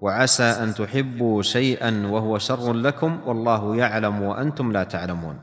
وعسى 0.00 0.42
أن 0.42 0.74
تحبوا 0.74 1.42
شيئا 1.42 2.06
وهو 2.06 2.38
شر 2.38 2.72
لكم 2.72 3.20
والله 3.26 3.76
يعلم 3.76 4.22
وأنتم 4.22 4.72
لا 4.72 4.84
تعلمون. 4.84 5.38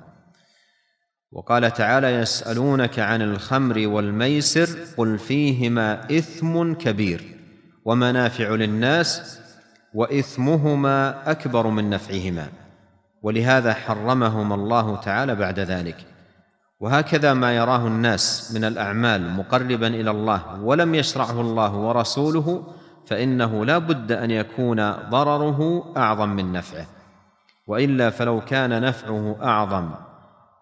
وقال 1.32 1.74
تعالى 1.74 2.08
يسألونك 2.08 3.00
عن 3.00 3.22
الخمر 3.22 3.88
والميسر 3.88 4.70
قل 4.98 5.20
فيهما 5.20 6.18
إثم 6.18 6.74
كبير 6.74 7.38
ومنافع 7.86 8.50
للناس 8.50 9.41
وإثمهما 9.94 11.32
أكبر 11.32 11.68
من 11.68 11.90
نفعهما 11.90 12.48
ولهذا 13.22 13.74
حرمهما 13.74 14.56
الله 14.56 14.96
تعالى 14.96 15.36
بعد 15.36 15.60
ذلك. 15.60 15.98
وهكذا 16.80 17.34
ما 17.34 17.56
يراه 17.56 17.88
الناس 17.88 18.54
من 18.56 18.64
الأعمال 18.64 19.30
مقربا 19.30 19.88
إلى 19.88 20.12
الله 20.12 20.62
ولم 20.62 20.96
يشرعه 20.96 21.42
الله 21.42 21.76
ورسوله 21.76 22.64
فإنه 23.06 23.66
لا 23.66 23.78
بد 23.78 24.12
أن 24.12 24.32
يكون 24.32 24.92
ضرره 24.92 25.94
أعظم 25.98 26.30
من 26.30 26.52
نفعه. 26.52 26.86
وإلا 27.68 28.10
فلو 28.10 28.42
كان 28.42 28.82
نفعه 28.82 29.38
أعظم 29.44 29.90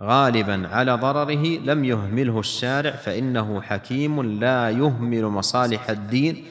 غالبا 0.03 0.67
على 0.67 0.93
ضرره 0.93 1.45
لم 1.45 1.85
يهمله 1.85 2.39
الشارع 2.39 2.91
فإنه 2.91 3.61
حكيم 3.61 4.21
لا 4.39 4.69
يهمل 4.69 5.25
مصالح 5.25 5.89
الدين 5.89 6.45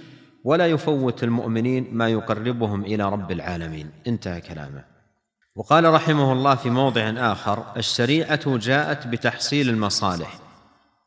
ولا 0.48 0.66
يفوت 0.66 1.24
المؤمنين 1.24 1.88
ما 1.92 2.08
يقربهم 2.08 2.84
إلى 2.84 3.08
رب 3.08 3.32
العالمين. 3.32 3.90
انتهى 4.06 4.40
كلامه. 4.40 4.84
وقال 5.56 5.94
رحمه 5.94 6.32
الله 6.32 6.54
في 6.54 6.70
موضع 6.70 7.12
آخر 7.16 7.64
الشريعة 7.76 8.56
جاءت 8.56 9.06
بتحصيل 9.06 9.68
المصالح 9.68 10.38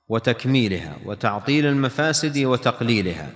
وتكميلها 0.08 0.96
وتعطيل 1.06 1.66
المفاسد 1.66 2.38
وتقليلها 2.38 3.30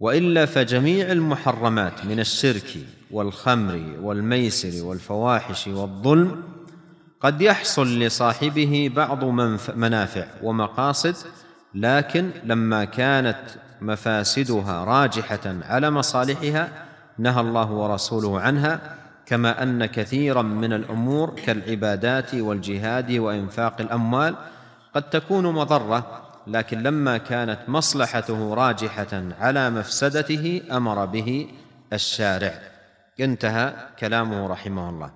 وإلا 0.00 0.46
فجميع 0.46 1.12
المحرمات 1.12 2.04
من 2.04 2.20
الشرك 2.20 2.76
والخمر 3.10 3.96
والميسر 4.00 4.84
والفواحش 4.84 5.66
والظلم 5.66 6.42
قد 7.20 7.42
يحصل 7.42 7.98
لصاحبه 7.98 8.90
بعض 8.96 9.24
منافع 9.76 10.26
ومقاصد 10.42 11.16
لكن 11.74 12.30
لما 12.44 12.84
كانت 12.84 13.61
مفاسدها 13.82 14.84
راجحة 14.84 15.40
على 15.44 15.90
مصالحها 15.90 16.68
نهى 17.18 17.40
الله 17.40 17.70
ورسوله 17.72 18.40
عنها 18.40 18.96
كما 19.26 19.62
أن 19.62 19.86
كثيرا 19.86 20.42
من 20.42 20.72
الأمور 20.72 21.30
كالعبادات 21.30 22.34
والجهاد 22.34 23.12
وإنفاق 23.12 23.80
الأموال 23.80 24.36
قد 24.94 25.10
تكون 25.10 25.46
مضرة 25.46 26.28
لكن 26.46 26.82
لما 26.82 27.18
كانت 27.18 27.58
مصلحته 27.68 28.54
راجحة 28.54 29.22
على 29.40 29.70
مفسدته 29.70 30.62
أمر 30.70 31.04
به 31.04 31.48
الشارع. 31.92 32.54
انتهى 33.20 33.74
كلامه 33.98 34.46
رحمه 34.46 34.90
الله. 34.90 35.12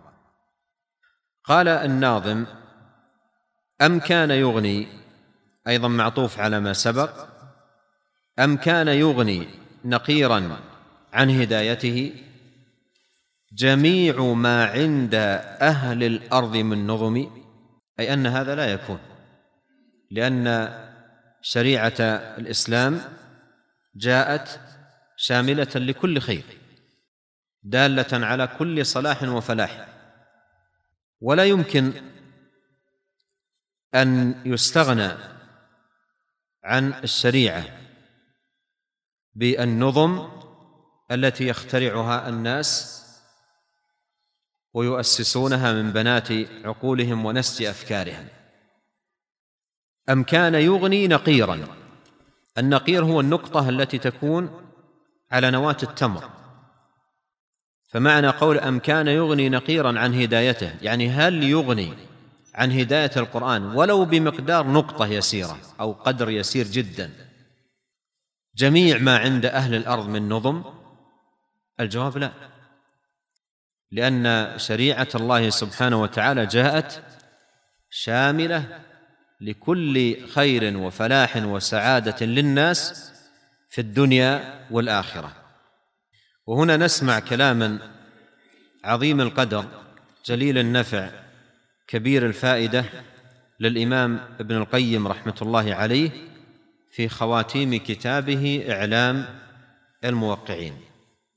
قال 1.45 1.69
الناظم 1.69 2.45
أم 3.83 3.99
كان 3.99 4.31
يغني؟ 4.31 4.89
أيضا 5.69 5.89
معطوف 5.89 6.41
على 6.41 6.61
ما 6.61 6.73
سبق. 6.73 7.36
أم 8.38 8.57
كان 8.57 8.88
يغني 8.88 9.49
نقيرا 9.85 10.61
عن 11.12 11.31
هدايته؟ 11.31 12.14
جميع 13.52 14.23
ما 14.23 14.64
عند 14.64 15.14
أهل 15.61 16.05
الأرض 16.05 16.57
من 16.57 16.87
نظم 16.87 17.31
أي 18.00 18.12
أن 18.12 18.26
هذا 18.26 18.55
لا 18.55 18.73
يكون 18.73 18.99
لأن 20.11 20.75
شريعة 21.43 22.00
الإسلام 22.38 23.00
جاءت 23.97 24.61
شاملة 25.16 25.69
لكل 25.75 26.21
خير 26.21 26.45
دالة 27.62 28.26
على 28.26 28.47
كل 28.47 28.87
صلاح 28.87 29.23
وفلاح. 29.23 29.89
ولا 31.21 31.45
يمكن 31.45 31.93
أن 33.95 34.34
يستغنى 34.45 35.11
عن 36.65 36.93
الشريعة 37.04 37.65
بالنظم 39.37 40.29
التي 41.11 41.49
يخترعها 41.49 42.29
الناس 42.29 42.97
ويؤسسونها 44.75 45.73
من 45.73 45.93
بنات 45.93 46.29
عقولهم 46.65 47.25
ونسج 47.25 47.65
أفكارهم. 47.65 48.29
أم 50.09 50.23
كان 50.23 50.55
يغني 50.55 51.09
نقيرا؟ 51.09 51.67
النقير 52.59 53.05
هو 53.05 53.21
النقطة 53.21 53.69
التي 53.69 53.99
تكون 53.99 54.71
على 55.31 55.51
نواة 55.51 55.77
التمر. 55.83 56.31
فمعنى 57.89 58.29
قول 58.29 58.59
أم 58.59 58.79
كان 58.79 59.07
يغني 59.07 59.49
نقيرا 59.49 59.99
عن 59.99 60.15
هدايته 60.15 60.75
يعني 60.83 61.11
هل 61.11 61.43
يغني 61.43 61.95
عن 62.55 62.73
هداية 62.73 63.11
القرآن 63.17 63.65
ولو 63.65 64.05
بمقدار 64.05 64.67
نقطة 64.67 65.07
يسيرة 65.07 65.59
أو 65.81 65.93
قدر 65.93 66.31
يسير 66.31 66.67
جدا؟ 66.67 67.25
جميع 68.56 68.99
ما 68.99 69.19
عند 69.19 69.47
أهل 69.47 69.75
الأرض 69.75 70.08
من 70.08 70.28
نظم؟ 70.28 70.64
الجواب 71.80 72.19
لا. 72.19 72.32
لأن 73.92 74.52
شريعة 74.58 75.08
الله 75.14 75.50
سبحانه 75.50 76.02
وتعالى 76.02 76.47
جاءت 76.47 77.02
شاملة 77.90 78.80
لكل 79.40 80.26
خير 80.28 80.76
وفلاح 80.76 81.36
وسعادة 81.36 82.26
للناس 82.26 83.12
في 83.71 83.80
الدنيا 83.80 84.66
والآخرة. 84.71 85.32
وهنا 86.47 86.76
نسمع 86.76 87.19
كلاما 87.19 87.78
عظيم 88.84 89.21
القدر 89.21 89.64
جليل 90.26 90.58
النفع 90.58 91.10
كبير 91.88 92.26
الفائدة 92.26 92.84
للإمام 93.60 94.21
ابن 94.40 94.56
القيم 94.56 95.08
رحمة 95.08 95.36
الله 95.42 95.75
عليه 95.75 96.10
في 96.97 97.09
خواتيم 97.09 97.76
كتابه 97.76 98.67
إعلام 98.71 99.25
الموقعين. 100.04 100.73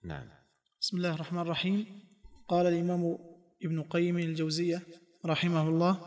نعم. 0.04 0.24
بسم 0.82 0.98
الله 0.98 1.14
الرحمن 1.14 1.42
الرحيم. 1.42 1.86
قال 2.48 2.68
الإمام 2.68 3.18
ابن 3.64 3.82
قيم 3.82 4.18
الجوزية 4.18 4.82
رحمه 5.26 5.70
الله 5.70 5.98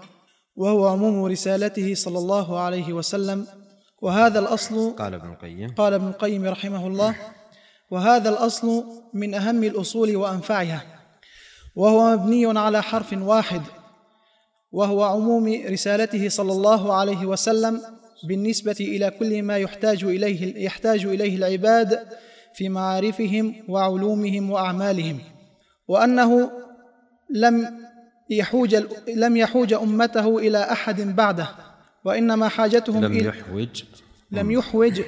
وهو 0.57 0.89
عموم 0.89 1.25
رسالته 1.25 1.95
صلى 1.95 2.19
الله 2.19 2.61
عليه 2.61 2.93
وسلم 2.93 3.47
وهذا 4.03 4.39
الأصل 4.39 4.97
قال 4.97 5.15
ابن 5.15 5.31
القيم 5.31 5.75
قال 5.75 5.95
ابن 5.95 6.09
القيم 6.09 6.45
رحمه 6.45 6.87
الله 6.87 7.17
وهذا 7.91 8.29
الأصل 8.29 8.85
من 9.15 9.35
أهم 9.35 9.65
الأصول 9.65 10.17
وأنفعها 10.17 10.83
وهو 11.77 12.17
مبني 12.17 12.59
على 12.59 12.83
حرف 12.83 13.13
واحد 13.13 13.63
وهو 14.71 15.05
عموم 15.05 15.63
رسالته 15.69 16.29
صلى 16.29 16.53
الله 16.53 16.95
عليه 16.95 17.27
وسلم 17.27 18.02
بالنسبة 18.29 18.77
إلى 18.81 19.11
كل 19.11 19.43
ما 19.43 19.59
يحتاج 19.59 20.05
إليه 20.05 20.65
يحتاج 20.65 21.07
إليه 21.07 21.37
العباد 21.37 21.99
في 22.55 22.69
معارفهم 22.69 23.55
وعلومهم 23.69 24.51
وأعمالهم. 24.51 25.19
وأنه 25.89 26.51
لم 27.31 27.79
يحوج 28.31 28.77
لم 29.09 29.37
يحوج 29.37 29.73
أمته 29.73 30.39
إلى 30.39 30.59
أحد 30.59 31.17
بعده 31.17 31.49
وإنما 32.05 32.49
حاجتهم 32.49 33.05
لم 33.05 33.15
يحوج. 33.15 33.83
لم 34.31 34.51
يحوج 34.51 35.03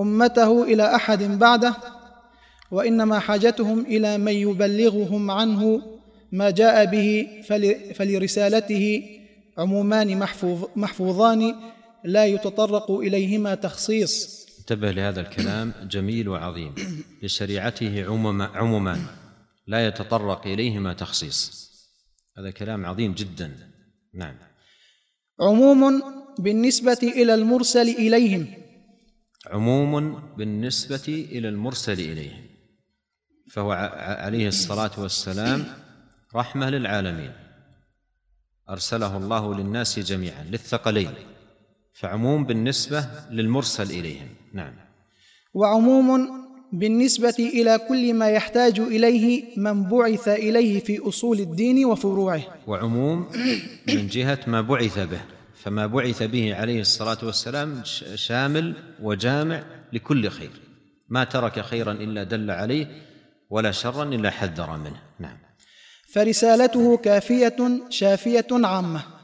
أمته 0.00 0.62
إلى 0.62 0.94
أحد 0.94 1.22
بعده 1.22 1.74
وإنما 2.70 3.18
حاجتهم 3.18 3.80
إلى 3.80 4.18
من 4.18 4.32
يبلغهم 4.32 5.30
عنه 5.30 5.82
ما 6.32 6.50
جاء 6.50 6.84
به 6.84 7.26
فلرسالته 7.94 9.02
عمومان 9.58 10.18
محفوظ 10.18 10.64
محفوظان 10.76 11.54
لا 12.04 12.26
يتطرق 12.26 12.90
إليهما 12.90 13.54
تخصيص. 13.54 14.46
انتبه 14.58 14.90
لهذا 14.90 15.20
الكلام 15.20 15.72
جميل 15.82 16.28
وعظيم. 16.28 16.74
لشريعته 17.22 18.04
عموما 18.04 18.44
عمومان 18.44 19.06
لا 19.66 19.86
يتطرق 19.86 20.46
إليهما 20.46 20.92
تخصيص. 20.92 21.68
هذا 22.38 22.50
كلام 22.50 22.86
عظيم 22.86 23.14
جدا. 23.14 23.70
نعم. 24.14 24.36
عموم 25.40 26.02
بالنسبة 26.38 26.98
إلى 27.02 27.34
المرسل 27.34 27.88
إليهم. 27.88 28.54
عموم 29.46 30.22
بالنسبة 30.36 31.26
إلى 31.32 31.48
المرسل 31.48 32.00
إليه 32.00 32.48
فهو 33.50 33.72
عليه 34.22 34.48
الصلاة 34.48 35.00
والسلام 35.00 35.66
رحمة 36.34 36.70
للعالمين. 36.70 37.32
أرسله 38.70 39.16
الله 39.16 39.54
للناس 39.54 39.98
جميعا 39.98 40.44
للثقلين. 40.44 41.14
فعموم 42.00 42.44
بالنسبة 42.44 43.06
للمرسل 43.30 43.90
إليهم. 43.90 44.28
نعم. 44.52 44.74
وعموم 45.54 46.30
بالنسبة 46.72 47.34
إلى 47.38 47.78
كل 47.88 48.14
ما 48.14 48.28
يحتاج 48.30 48.80
إليه 48.80 49.44
من 49.56 49.84
بعث 49.84 50.28
إليه 50.28 50.80
في 50.80 50.98
أصول 51.08 51.40
الدين 51.40 51.84
وفروعه. 51.84 52.42
وعموم 52.66 53.26
من 53.88 54.06
جهة 54.06 54.38
ما 54.46 54.60
بعث 54.60 54.98
به 54.98 55.20
فما 55.54 55.86
بعث 55.86 56.22
به 56.22 56.54
عليه 56.54 56.80
الصلاة 56.80 57.18
والسلام 57.22 57.82
شامل 58.14 58.74
وجامع 59.02 59.64
لكل 59.92 60.28
خير. 60.28 60.50
ما 61.08 61.24
ترك 61.24 61.60
خيرا 61.60 61.92
إلا 61.92 62.22
دل 62.22 62.50
عليه 62.50 62.86
ولا 63.50 63.70
شرا 63.70 64.04
إلا 64.04 64.30
حذر 64.30 64.76
منه. 64.76 65.02
نعم. 65.20 65.38
فرسالته 66.12 66.96
كافية 66.96 67.56
شافية 67.90 68.46
عامة. 68.50 69.17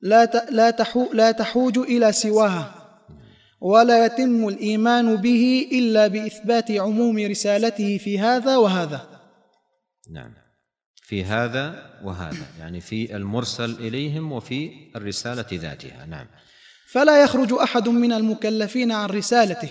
لا 0.00 0.24
لا 0.50 0.70
لا 1.12 1.30
تحوج 1.30 1.78
إلى 1.78 2.12
سواها 2.12 2.78
ولا 3.60 4.06
يتم 4.06 4.48
الإيمان 4.48 5.16
به 5.16 5.68
إلا 5.72 6.06
بإثبات 6.06 6.70
عموم 6.70 7.18
رسالته 7.18 7.98
في 7.98 8.18
هذا 8.18 8.56
وهذا. 8.56 9.20
نعم. 10.10 10.34
في 11.02 11.24
هذا 11.24 11.90
وهذا. 12.04 12.46
يعني 12.60 12.80
في 12.80 13.16
المرسل 13.16 13.70
إليهم 13.70 14.32
وفي 14.32 14.70
الرسالة 14.96 15.46
ذاتها. 15.52 16.06
نعم. 16.06 16.26
فلا 16.90 17.22
يخرج 17.22 17.52
أحد 17.52 17.88
من 17.88 18.12
المكلفين 18.12 18.92
عن 18.92 19.08
رسالته. 19.08 19.70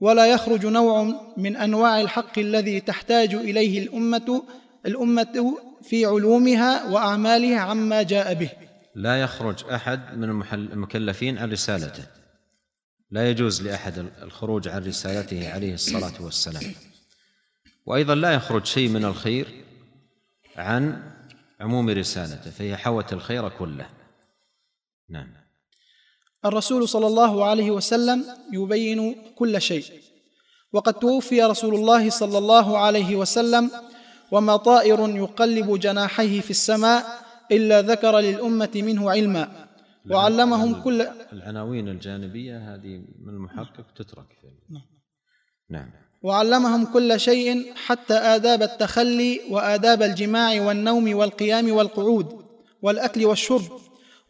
ولا 0.00 0.26
يخرج 0.26 0.66
نوع 0.66 1.02
من 1.36 1.56
أنواع 1.56 2.00
الحق 2.00 2.38
الذي 2.38 2.80
تحتاج 2.80 3.34
إليه 3.34 3.82
الأمة 3.82 4.42
الأمة 4.86 5.58
في 5.82 6.06
علومها 6.06 6.90
وأعمالها 6.90 7.60
عما 7.60 8.02
جاء 8.02 8.34
به. 8.34 8.50
لا 8.96 9.22
يخرج 9.22 9.64
أحد 9.64 10.18
من 10.18 10.42
المكلفين 10.52 11.38
عن 11.38 11.52
رسالته. 11.52 12.06
لا 13.10 13.30
يجوز 13.30 13.62
لأحد 13.62 13.98
الخروج 14.22 14.68
عن 14.68 14.84
رسالته 14.84 15.52
عليه 15.52 15.74
الصلاة 15.74 16.12
والسلام. 16.20 16.74
وأيضا 17.86 18.14
لا 18.14 18.34
يخرج 18.34 18.66
شيء 18.66 18.88
من 18.88 19.04
الخير 19.04 19.64
عن 20.56 21.12
عموم 21.60 21.90
رسالته 21.90 22.50
فهي 22.50 22.76
حوت 22.76 23.12
الخير 23.12 23.48
كله. 23.48 23.86
نعم. 25.08 25.28
الرسول 26.44 26.88
صلى 26.88 27.06
الله 27.06 27.44
عليه 27.44 27.70
وسلم 27.70 28.24
يبين 28.52 29.32
كل 29.34 29.60
شيء. 29.60 29.84
وقد 30.72 30.94
توفي 30.94 31.42
رسول 31.42 31.74
الله 31.74 32.10
صلى 32.10 32.38
الله 32.38 32.78
عليه 32.78 33.16
وسلم 33.16 33.70
وما 34.30 34.56
طائر 34.56 35.08
يقلب 35.08 35.78
جناحيه 35.80 36.40
في 36.40 36.50
السماء 36.50 37.25
إلا 37.52 37.82
ذكر 37.82 38.18
للأمة 38.18 38.70
منه 38.74 39.10
علما. 39.10 39.66
وعلمهم 40.10 40.82
كل 40.82 41.06
العناوين 41.32 41.88
الجانبية 41.88 42.74
هذه 42.74 43.02
من 43.22 43.28
المحقق 43.28 43.84
تترك 43.96 44.26
نعم. 44.70 44.82
نعم. 45.70 45.90
وعلمهم 46.22 46.84
كل 46.84 47.20
شيء 47.20 47.74
حتى 47.74 48.14
آداب 48.14 48.62
التخلي 48.62 49.40
وآداب 49.50 50.02
الجماع 50.02 50.60
والنوم 50.62 51.14
والقيام 51.14 51.72
والقعود 51.72 52.44
والأكل 52.82 53.24
والشرب 53.24 53.80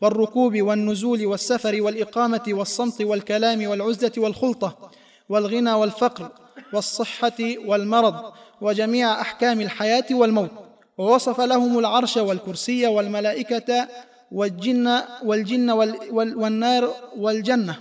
والركوب 0.00 0.62
والنزول 0.62 1.26
والسفر 1.26 1.82
والإقامة 1.82 2.42
والصمت 2.48 3.02
والكلام 3.02 3.66
والعزلة 3.66 4.12
والخلطة 4.16 4.90
والغنى 5.28 5.72
والفقر 5.72 6.30
والصحة 6.72 7.38
والمرض 7.66 8.32
وجميع 8.60 9.20
أحكام 9.20 9.60
الحياة 9.60 10.06
والموت. 10.10 10.65
ووصف 10.98 11.40
لهم 11.40 11.78
العرش 11.78 12.16
والكرسي 12.16 12.86
والملائكة 12.86 13.88
والجن 14.32 15.00
والجن 15.24 15.70
والنار 16.10 16.90
والجنة 17.16 17.76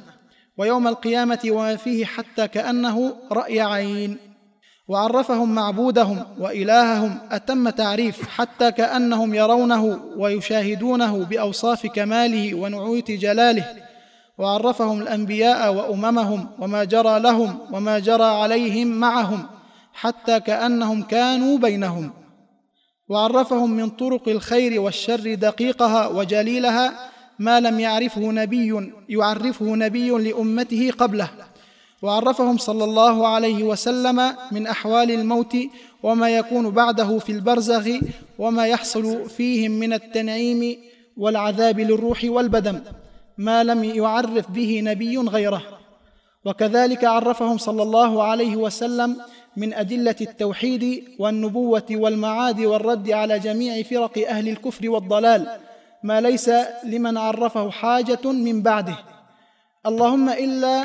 ويوم 0.57 0.87
القيامة 0.87 1.39
وما 1.49 1.75
فيه 1.75 2.05
حتى 2.05 2.47
كأنه 2.47 3.15
رأي 3.31 3.61
عين. 3.61 4.17
وعرفهم 4.87 5.55
معبودهم 5.55 6.25
وإلههم 6.39 7.17
أتم 7.31 7.69
تعريف 7.69 8.29
حتى 8.29 8.71
كأنهم 8.71 9.33
يرونه 9.33 9.99
ويشاهدونه 10.17 11.25
بأوصاف 11.25 11.87
كماله 11.87 12.55
ونعوت 12.55 13.11
جلاله. 13.11 13.65
وعرفهم 14.37 15.01
الأنبياء 15.01 15.73
وأممهم 15.73 16.47
وما 16.59 16.83
جرى 16.83 17.19
لهم 17.19 17.59
وما 17.71 17.99
جرى 17.99 18.23
عليهم 18.23 18.87
معهم 18.87 19.45
حتى 19.93 20.39
كأنهم 20.39 21.01
كانوا 21.03 21.57
بينهم. 21.57 22.24
وعرفهم 23.09 23.71
من 23.71 23.89
طرق 23.89 24.29
الخير 24.29 24.81
والشر 24.81 25.33
دقيقها 25.33 26.07
وجليلها 26.07 27.09
ما 27.39 27.59
لم 27.59 27.79
يعرفه 27.79 28.21
نبي 28.21 28.91
يعرفه 29.09 29.65
نبي 29.65 30.09
لأمته 30.09 30.91
قبله. 30.97 31.29
وعرفهم 32.01 32.57
صلى 32.57 32.83
الله 32.83 33.27
عليه 33.27 33.63
وسلم 33.63 34.33
من 34.51 34.67
أحوال 34.67 35.11
الموت 35.11 35.57
وما 36.03 36.29
يكون 36.29 36.69
بعده 36.69 37.19
في 37.19 37.31
البرزخ 37.31 37.87
وما 38.39 38.67
يحصل 38.67 39.29
فيهم 39.29 39.71
من 39.71 39.93
التنعيم 39.93 40.77
والعذاب 41.17 41.79
للروح 41.79 42.21
والبدن 42.23 42.81
ما 43.37 43.63
لم 43.63 43.83
يعرف 43.83 44.51
به 44.51 44.81
نبي 44.83 45.17
غيره. 45.17 45.63
وكذلك 46.45 47.05
عرفهم 47.05 47.57
صلى 47.57 47.83
الله 47.83 48.23
عليه 48.23 48.55
وسلم 48.55 49.17
من 49.57 49.73
أدلة 49.73 50.15
التوحيد 50.21 51.03
والنبوة 51.19 51.85
والمعاد 51.91 52.59
والرد 52.59 53.11
على 53.11 53.39
جميع 53.39 53.83
فرق 53.83 54.27
أهل 54.27 54.49
الكفر 54.49 54.89
والضلال 54.89 55.47
ما 56.03 56.21
ليس 56.21 56.51
لمن 56.83 57.17
عرفه 57.17 57.69
حاجة 57.69 58.31
من 58.31 58.61
بعده. 58.61 58.97
اللهم 59.85 60.29
إلا 60.29 60.83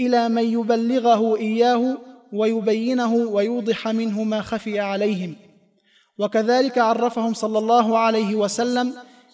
إلى 0.00 0.28
من 0.28 0.44
يبلغه 0.44 1.36
إياه 1.36 1.98
ويبينه 2.32 3.14
ويوضح 3.14 3.88
منه 3.88 4.24
ما 4.24 4.42
خفي 4.42 4.80
عليهم. 4.80 5.34
وكذلك 6.18 6.78
عرفهم 6.78 7.34
صلى 7.34 7.58
الله 7.58 7.98
عليه 7.98 8.34
وسلم 8.34 8.92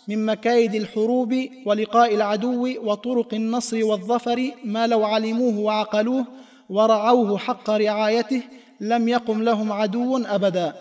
من 0.09 0.27
مكايد 0.27 0.75
الحروب 0.75 1.35
ولقاء 1.67 2.15
العدو 2.15 2.69
وطرق 2.83 3.35
النصر 3.35 3.85
والظفر 3.85 4.51
ما 4.65 4.87
لو 4.87 5.05
علموه 5.05 5.59
وعقلوه 5.59 6.25
ورعوه 6.73 7.39
حق 7.39 7.71
رعايته 7.71 8.43
لم 8.81 9.09
يقم 9.09 9.43
لهم 9.43 9.73
عدو 9.73 10.19
أبدا. 10.19 10.75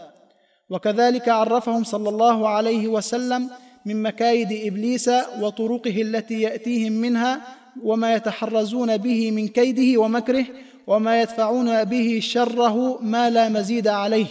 وكذلك 0.70 1.30
عرفهم 1.30 1.84
صلى 1.84 2.10
الله 2.10 2.50
عليه 2.50 2.88
وسلم 2.88 3.50
من 3.86 4.04
مكايد 4.04 4.52
إبليس 4.68 5.10
وطرقه 5.40 6.02
التي 6.02 6.42
يأتيهم 6.42 6.92
منها 6.92 7.42
وما 7.84 8.14
يتحرزون 8.14 8.98
به 8.98 9.32
من 9.32 9.48
كيده 9.48 10.02
ومكره 10.02 10.46
وما 10.88 11.22
يدفعون 11.22 11.84
به 11.84 12.20
شره 12.22 13.00
ما 13.02 13.30
لا 13.30 13.50
مزيد 13.50 13.88
عليه. 13.88 14.28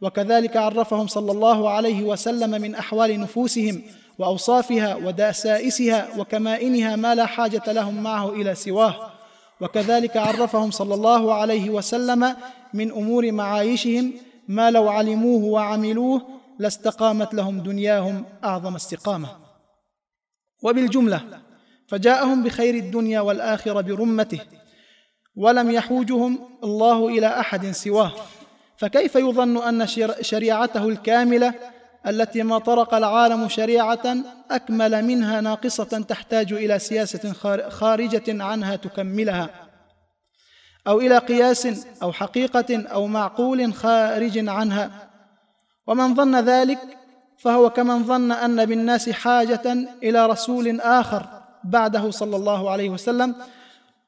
وكذلك 0.00 0.56
عرفهم 0.56 1.06
صلى 1.06 1.32
الله 1.32 1.70
عليه 1.70 2.02
وسلم 2.02 2.50
من 2.50 2.74
أحوال 2.74 3.20
نفوسهم 3.20 3.82
وأوصافها 4.18 4.94
ودسائسها 4.94 6.08
وكمائنها 6.18 6.96
ما 6.96 7.14
لا 7.14 7.26
حاجة 7.26 7.72
لهم 7.72 8.02
معه 8.02 8.32
إلى 8.32 8.54
سواه. 8.54 9.15
وكذلك 9.60 10.16
عرفهم 10.16 10.70
صلى 10.70 10.94
الله 10.94 11.34
عليه 11.34 11.70
وسلم 11.70 12.36
من 12.74 12.90
أمور 12.92 13.32
معايشهم 13.32 14.12
ما 14.48 14.70
لو 14.70 14.88
علموه 14.88 15.44
وعملوه 15.44 16.22
لاستقامت 16.58 17.34
لهم 17.34 17.60
دنياهم 17.60 18.24
أعظم 18.44 18.74
استقامة. 18.74 19.28
وبالجملة 20.62 21.20
فجاءهم 21.88 22.42
بخير 22.42 22.74
الدنيا 22.74 23.20
والآخرة 23.20 23.80
برمته 23.80 24.40
ولم 25.36 25.70
يحوجهم 25.70 26.38
الله 26.64 27.08
إلى 27.08 27.26
أحد 27.26 27.70
سواه. 27.70 28.12
فكيف 28.76 29.14
يظن 29.14 29.56
أن 29.56 29.86
شريعته 30.20 30.88
الكاملة 30.88 31.54
التي 32.06 32.42
ما 32.42 32.58
طرق 32.58 32.94
العالم 32.94 33.48
شريعة 33.48 34.16
أكمل 34.50 35.04
منها 35.04 35.40
ناقصة 35.40 36.04
تحتاج 36.08 36.52
إلى 36.52 36.78
سياسة 36.78 37.32
خارجة 37.68 38.44
عنها 38.44 38.76
تكملها 38.76 39.50
أو 40.86 41.00
إلى 41.00 41.18
قياس 41.18 41.86
أو 42.02 42.12
حقيقة 42.12 42.86
أو 42.86 43.06
معقول 43.06 43.74
خارج 43.74 44.48
عنها. 44.48 44.90
ومن 45.86 46.14
ظن 46.14 46.36
ذلك 46.36 46.78
فهو 47.38 47.70
كمن 47.70 48.04
ظن 48.04 48.32
أن 48.32 48.64
بالناس 48.64 49.10
حاجة 49.10 49.88
إلى 50.02 50.26
رسول 50.26 50.80
آخر 50.80 51.26
بعده 51.64 52.10
صلى 52.10 52.36
الله 52.36 52.70
عليه 52.70 52.90
وسلم 52.90 53.34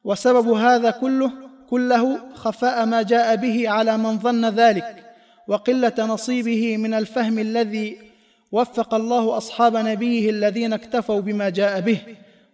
وسبب 0.05 0.49
هذا 0.49 0.91
كله 0.91 1.33
كله 1.71 2.35
خفاء 2.35 2.87
ما 2.87 3.03
جاء 3.03 3.37
به 3.37 3.69
على 3.69 3.99
من 3.99 4.19
ظن 4.19 4.45
ذلك. 4.47 5.08
وقلة 5.49 5.95
نصيبه 5.99 6.77
من 6.77 6.95
الفهم 6.95 7.39
الذي 7.39 7.99
وفق 8.53 8.95
الله 8.95 9.37
أصحاب 9.37 9.77
نبيه 9.77 10.31
الذين 10.31 10.73
اكتفوا 10.73 11.21
بما 11.21 11.49
جاء 11.49 11.81
به 11.81 12.01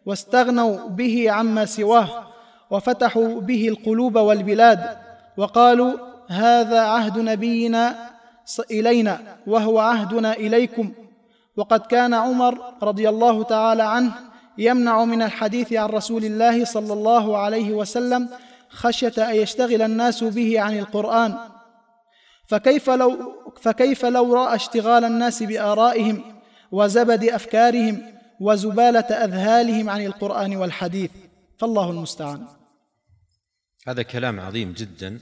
واستغنوا 0.07 0.89
به 0.89 1.31
عما 1.31 1.65
سواه 1.65 2.27
وفتحوا 2.71 3.41
به 3.41 3.69
القلوب 3.69 4.17
والبلاد 4.17 4.97
وقالوا 5.37 5.93
هذا 6.29 6.81
عهد 6.81 7.19
نبينا 7.19 8.11
إلينا 8.71 9.21
وهو 9.47 9.79
عهدنا 9.79 10.33
إليكم. 10.33 10.93
وقد 11.57 11.81
كان 11.81 12.15
عمر 12.15 12.59
رضي 12.83 13.09
الله 13.09 13.43
تعالى 13.43 13.83
عنه 13.83 14.13
يمنع 14.59 15.05
من 15.05 15.23
الحديث 15.23 15.73
عن 15.73 15.89
رسول 15.89 16.25
الله 16.25 16.65
صلى 16.65 16.93
الله 16.93 17.39
عليه 17.39 17.73
وسلم 17.73 18.29
خشية 18.69 19.31
أن 19.31 19.35
يشتغل 19.35 19.83
الناس 19.83 20.25
به 20.25 20.61
عن 20.61 20.79
القرآن. 20.79 21.35
فكيف 22.47 22.91
لو 22.91 23.35
فكيف 23.61 24.05
لو 24.05 24.35
رأى 24.35 24.55
اشتغال 24.55 25.05
الناس 25.05 25.43
بآرائهم 25.43 26.41
وزبد 26.73 27.25
أفكارهم 27.25 28.15
وزبالة 28.41 29.01
أذهالهم 29.01 29.91
عن 29.91 30.05
القرآن 30.07 30.57
والحديث؟ 30.57 31.11
فالله 31.59 31.91
المستعان. 31.91 32.47
هذا 33.89 34.03
كلام 34.03 34.41
عظيم 34.41 34.73
جدا 34.73 35.21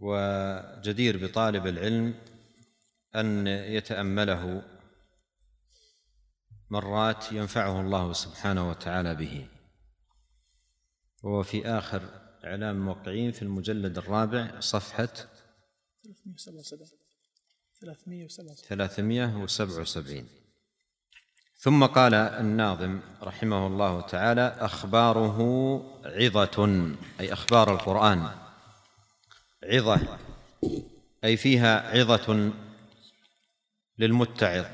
وجدير 0.00 1.26
بطالب 1.26 1.66
العلم 1.66 2.14
أن 3.16 3.46
يتأمله 3.46 4.62
مرات 6.70 7.32
ينفعه 7.32 7.80
الله 7.80 8.12
سبحانه 8.12 8.70
وتعالى 8.70 9.14
به. 9.14 9.46
وهو 11.22 11.42
في 11.42 11.66
آخر 11.66 12.02
إعلام 12.44 12.76
الموقعين 12.76 13.32
في 13.32 13.42
المجلد 13.42 13.98
الرابع 13.98 14.60
صفحة 14.60 15.08
377 18.68 20.26
ثم 21.64 21.86
قال 21.86 22.14
الناظم 22.14 23.00
رحمه 23.22 23.66
الله 23.66 24.00
تعالى 24.00 24.56
أخباره 24.58 25.38
عظة 26.04 26.86
أي 27.20 27.32
أخبار 27.32 27.74
القرآن. 27.74 28.28
عظة 29.64 30.18
أي 31.24 31.36
فيها 31.36 31.98
عظة 31.98 32.52
للمتعظ. 33.98 34.64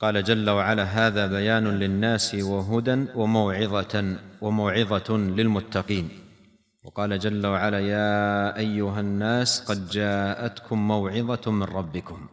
قال 0.00 0.24
جل 0.24 0.50
وعلا 0.50 0.84
هذا 0.84 1.26
بيان 1.26 1.78
للناس 1.78 2.34
وهدى 2.34 3.06
وموعظة 3.14 4.16
وموعظة 4.40 5.16
للمتقين. 5.16 6.19
وقال 6.82 7.18
جل 7.18 7.46
وعلا 7.46 7.80
يا 7.80 8.56
أيها 8.56 9.00
الناس 9.00 9.60
قد 9.60 9.88
جاءتكم 9.88 10.88
موعظة 10.88 11.50
من 11.50 11.62
ربكم. 11.62 12.28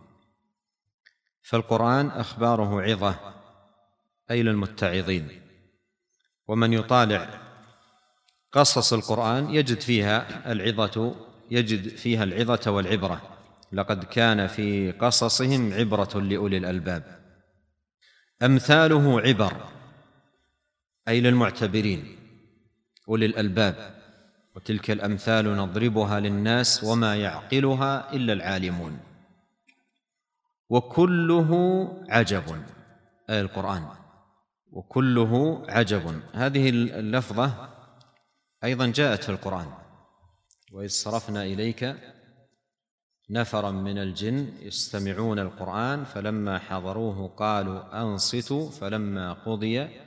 فالقرآن 1.42 2.08
أخباره 2.08 2.82
عظة 2.82 3.16
أي 4.32 4.44
للمتعظين. 4.44 5.42
ومن 6.48 6.74
يطالع 6.74 7.42
قصص 8.52 8.94
القرآن 8.94 9.50
يجد 9.50 9.80
فيها 9.80 10.52
العظة 10.52 11.16
يجد 11.52 11.88
فيها 11.96 12.24
العظة 12.24 12.72
والعبرة. 12.72 13.22
لقد 13.72 14.04
كان 14.04 14.48
في 14.48 14.92
قصصهم 14.92 15.74
عبرة 15.74 16.20
لأولي 16.20 16.58
الألباب. 16.58 17.20
أمثاله 18.44 19.22
عبر 19.22 19.54
أي 21.08 21.22
للمعتبرين 21.22 22.18
أولي 23.10 23.26
الألباب. 23.26 23.97
وتلك 24.58 24.92
الأمثال 24.92 25.58
نضربها 25.58 26.20
للناس 26.20 26.84
وما 26.84 27.16
يعقلها 27.16 28.14
إلا 28.14 28.34
العالمون. 28.34 29.00
وكله 30.70 31.52
عجب. 32.10 32.44
اي 33.30 33.42
القرآن. 33.42 33.88
وكله 34.72 35.64
عجب. 35.70 36.22
هذه 36.34 36.70
اللفظة 36.70 37.70
أيضا 38.64 38.88
جاءت 38.88 39.24
في 39.24 39.30
القرآن. 39.30 39.68
وإذ 40.74 40.88
صرفنا 40.88 41.44
إليك 41.44 41.96
نفرا 43.30 43.72
من 43.72 43.98
الجن 43.98 44.54
يستمعون 44.60 45.40
القرآن 45.40 46.04
فلما 46.04 46.60
حضروه 46.60 47.28
قالوا 47.28 48.02
أنصتوا 48.02 48.70
فلما 48.70 49.34
قضي 49.34 50.07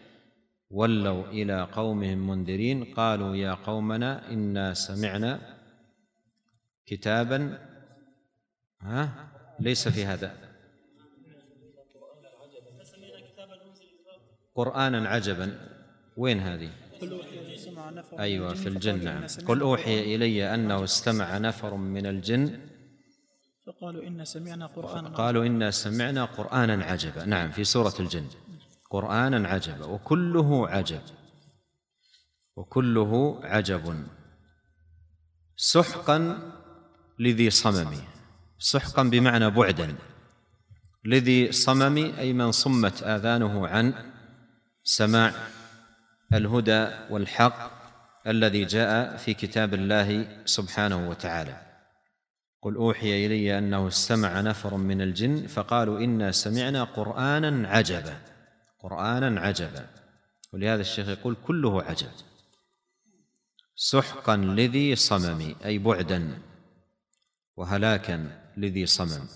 ولوا 0.71 1.27
إلى 1.27 1.69
قومهم 1.73 2.31
منذرين 2.31 2.85
قالوا 2.95 3.37
يا 3.37 3.55
قومنا 3.55 4.31
إنا 4.31 4.75
سمعنا 4.75 5.57
كتابا 6.87 7.59
ها؟ 8.81 9.31
ليس 9.61 9.89
في 9.89 10.05
هذا. 10.05 10.35
قرانا 14.55 15.09
عجبا. 15.09 15.69
وين 16.17 16.41
هذه؟ 16.41 16.71
أيوه 18.19 18.55
في 18.55 18.69
الجنه 18.69 19.27
قل 19.47 19.61
أوحي 19.61 20.15
إلي 20.15 20.55
أنه 20.55 20.85
استمع 20.85 21.39
نفر 21.39 21.75
من 21.75 22.07
الجن. 22.07 22.61
فقالوا 23.67 24.03
إنا 24.07 24.25
سمعنا 24.25 24.67
قرآنا 24.67 25.09
قالوا 25.09 25.47
إنا 25.47 25.71
سمعنا 25.71 26.25
قرآنا 26.25 26.85
عجبا. 26.85 27.25
نعم 27.25 27.51
في 27.51 27.65
سورة 27.65 27.95
الجن. 28.01 28.27
قرآنا 28.91 29.49
عجبا 29.49 29.85
وكله 29.87 30.69
عجب. 30.69 31.03
وكله 32.57 33.41
عجب. 33.45 34.07
سحقا 35.57 36.39
لذي 37.19 37.51
صمم 37.51 37.95
سحقا 38.59 39.03
بمعنى 39.03 39.51
بعدا. 39.51 39.97
لذي 41.05 41.53
صمم 41.53 41.97
أي 41.97 42.33
من 42.33 42.53
صمت 42.53 43.03
آذانه 43.03 43.69
عن 43.69 43.95
سماع 44.85 45.33
الهدى 46.35 46.89
والحق 47.11 47.71
الذي 48.27 48.65
جاء 48.65 49.17
في 49.17 49.35
كتاب 49.35 49.75
الله 49.75 50.43
سبحانه 50.45 51.09
وتعالى. 51.09 51.57
قل 52.63 52.75
أوحي 52.75 53.27
إلي 53.27 53.59
أنه 53.59 53.89
استمع 53.89 54.41
نفر 54.41 54.77
من 54.77 55.03
الجن 55.03 55.47
فقالوا 55.47 55.99
إنا 56.01 56.33
سمعنا 56.33 56.85
قرانا 56.85 57.69
عجبا. 57.69 58.30
قرآنا 58.83 59.41
عجبا. 59.41 59.87
ولهذا 60.53 60.81
الشيخ 60.81 61.09
يقول 61.09 61.37
كله 61.47 61.83
عجب. 61.83 62.11
سحقا 63.77 64.37
لذي 64.37 64.97
صمم 64.97 65.55
أي 65.65 65.79
بعدا 65.79 66.43
وهلاكا 67.57 68.43
لذي 68.57 68.87
صمم. 68.87 69.29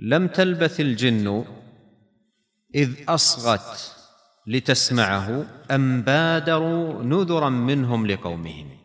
لم 0.00 0.28
تلبث 0.28 0.80
الجن 0.80 1.44
إذ 2.74 3.04
أصغت 3.08 3.96
لتسمعه 4.46 5.46
أم 5.70 6.02
بادروا 6.02 7.02
نذرا 7.02 7.48
منهم 7.48 8.06
لقومهم. 8.06 8.78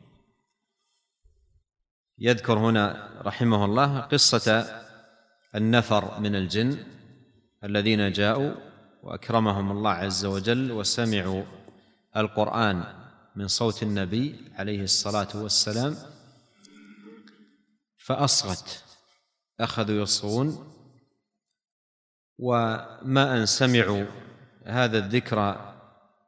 يذكر 2.18 2.58
هنا 2.58 3.10
رحمه 3.22 3.66
الله 3.66 4.00
قصة 4.00 4.82
النفر 5.56 6.20
من 6.20 6.36
الجن 6.36 6.86
الذين 7.64 8.12
جاءوا 8.12 8.69
وأكرمهم 9.04 9.72
الله 9.72 9.92
عز 9.92 10.26
وجل 10.26 10.72
وسمعوا 10.72 11.44
القرآن 12.18 12.84
من 13.36 13.48
صوت 13.48 13.84
النبي 13.84 14.52
عليه 14.56 14.84
الصلاة 14.84 15.28
والسلام 15.36 15.96
فأصغت 17.98 18.84
أخذوا 19.60 20.02
يصغون 20.02 20.74
وما 22.38 23.38
أن 23.38 23.46
سمعوا 23.46 24.06
هذا 24.64 24.98
الذكر 24.98 25.70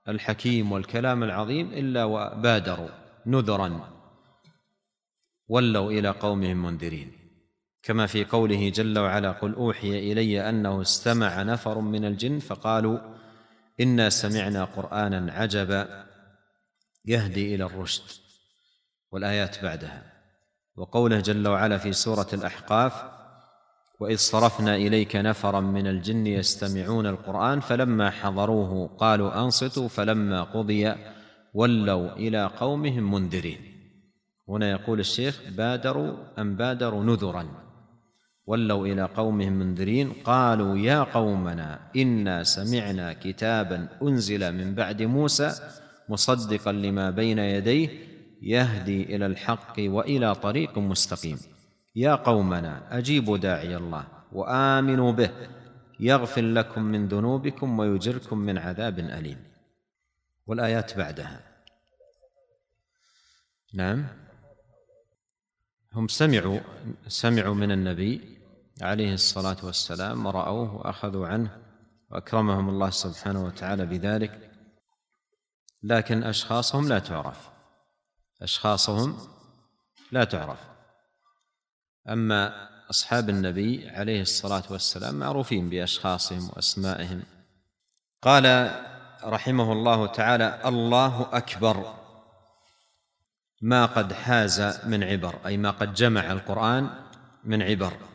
الحكيم 0.08 0.72
والكلام 0.72 1.24
العظيم 1.24 1.74
إلا 1.74 2.04
وبادروا 2.04 2.90
نذرا 3.26 3.90
ولوا 5.48 5.92
إلى 5.92 6.10
قومهم 6.10 6.64
منذرين. 6.64 7.21
كما 7.84 8.08
في 8.08 8.26
قوله 8.26 8.70
جل 8.70 9.00
وعلا 9.00 9.32
قل 9.32 9.54
أوحي 9.54 10.12
إلي 10.12 10.50
أنه 10.50 10.82
استمع 10.82 11.44
نفر 11.44 11.80
من 11.80 12.06
الجن 12.06 12.40
فقالوا 12.40 13.00
إنا 13.80 14.10
سمعنا 14.10 14.64
قرآنا 14.64 15.34
عجبا 15.34 16.06
يهدي 17.06 17.56
إلى 17.56 17.64
الرشد 17.64 18.04
والآيات 19.12 19.64
بعدها. 19.64 20.12
وقوله 20.76 21.20
جل 21.20 21.48
وعلا 21.48 21.78
في 21.78 21.94
سورة 21.94 22.28
الأحقاف 22.34 23.04
وإذ 24.00 24.18
صرفنا 24.18 24.76
إليك 24.76 25.16
نفرا 25.16 25.60
من 25.60 25.88
الجن 25.88 26.28
يستمعون 26.28 27.06
القرآن 27.06 27.60
فلما 27.60 28.10
حضروه 28.10 28.88
قالوا 28.98 29.44
أنصتوا 29.44 29.88
فلما 29.88 30.44
قضي 30.44 30.96
ولوا 31.54 32.14
إلى 32.14 32.46
قومهم 32.46 33.12
منذرين. 33.14 33.62
هنا 34.50 34.72
يقول 34.72 35.00
الشيخ 35.00 35.42
بادروا 35.50 36.42
أم 36.42 36.56
بادروا 36.56 37.04
نذرا. 37.04 37.71
ولوا 38.52 38.88
إلى 38.88 39.04
قومهم 39.04 39.54
منذرين 39.54 40.14
قالوا 40.14 40.78
يا 40.78 41.04
قومنا 41.04 41.80
إنا 41.96 42.44
سمعنا 42.44 43.14
كتابا 43.14 43.88
أنزل 44.02 44.52
من 44.52 44.76
بعد 44.76 45.02
موسى 45.02 45.52
مصدقا 46.10 46.72
لما 46.72 47.10
بين 47.10 47.40
يديه 47.40 47.90
يهدي 48.42 49.16
إلى 49.16 49.26
الحق 49.26 49.76
وإلى 49.80 50.36
طريق 50.36 50.78
مستقيم. 50.78 51.40
يا 51.96 52.16
قومنا 52.16 52.98
أجيبوا 52.98 53.38
داعي 53.38 53.78
الله 53.78 54.08
وآمنوا 54.32 55.12
به 55.12 55.32
يغفر 56.00 56.42
لكم 56.42 56.82
من 56.82 57.08
ذنوبكم 57.08 57.80
ويجركم 57.80 58.38
من 58.38 58.58
عذاب 58.58 59.00
أليم. 59.00 59.38
والآيات 60.48 60.98
بعدها. 60.98 61.40
نعم. 63.74 64.08
هم 65.94 66.08
سمعوا 66.08 66.60
سمعوا 67.08 67.56
من 67.56 67.72
النبي 67.72 68.31
عليه 68.82 69.14
الصلاة 69.14 69.58
والسلام 69.64 70.26
ورأوه 70.26 70.76
وأخذوا 70.76 71.28
عنه 71.28 71.58
وأكرمهم 72.12 72.70
الله 72.70 72.90
سبحانه 72.90 73.46
وتعالى 73.46 73.86
بذلك. 73.86 74.52
لكن 75.84 76.24
أشخاصهم 76.24 76.90
لا 76.90 77.00
تعرف. 77.00 77.50
أشخاصهم 78.42 79.18
لا 80.12 80.24
تعرف. 80.24 80.60
أما 82.10 82.70
أصحاب 82.90 83.30
النبي 83.30 83.90
عليه 83.90 84.22
الصلاة 84.22 84.64
والسلام 84.70 85.16
معروفين 85.16 85.70
بأشخاصهم 85.70 86.50
وأسمائهم. 86.50 87.24
قال 88.22 88.76
رحمه 89.24 89.74
الله 89.74 90.08
تعالى 90.08 90.62
الله 90.66 91.30
أكبر. 91.38 91.94
ما 93.62 93.86
قد 93.86 94.14
حاز 94.14 94.86
من 94.86 95.04
عبر 95.04 95.36
أي 95.46 95.58
ما 95.58 95.72
قد 95.72 95.94
جمع 95.94 96.32
القرآن 96.32 96.90
من 97.44 97.62
عبر. 97.62 98.11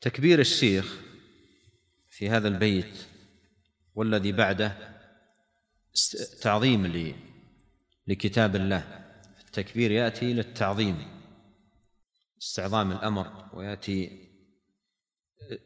تكبير 0.00 0.38
الشيخ 0.38 1.00
في 2.10 2.30
هذا 2.30 2.48
البيت 2.48 3.06
والذي 3.94 4.32
بعده 4.32 4.96
تعظيم 6.40 7.14
لكتاب 8.06 8.56
الله. 8.56 9.06
التكبير 9.40 9.90
يأتي 9.90 10.32
للتعظيم. 10.32 11.22
استعظام 12.42 12.92
الأمر 12.92 13.50
ويأتي 13.54 14.28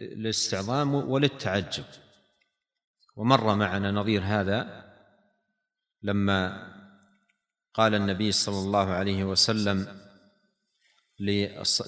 للاستعظام 0.00 0.94
وللتعجب. 0.94 1.84
ومر 3.16 3.54
معنا 3.54 3.90
نظير 3.90 4.22
هذا 4.24 4.84
لما 6.02 6.74
قال 7.74 7.94
النبي 7.94 8.32
صلى 8.32 8.58
الله 8.58 8.90
عليه 8.90 9.24
وسلم 9.24 10.03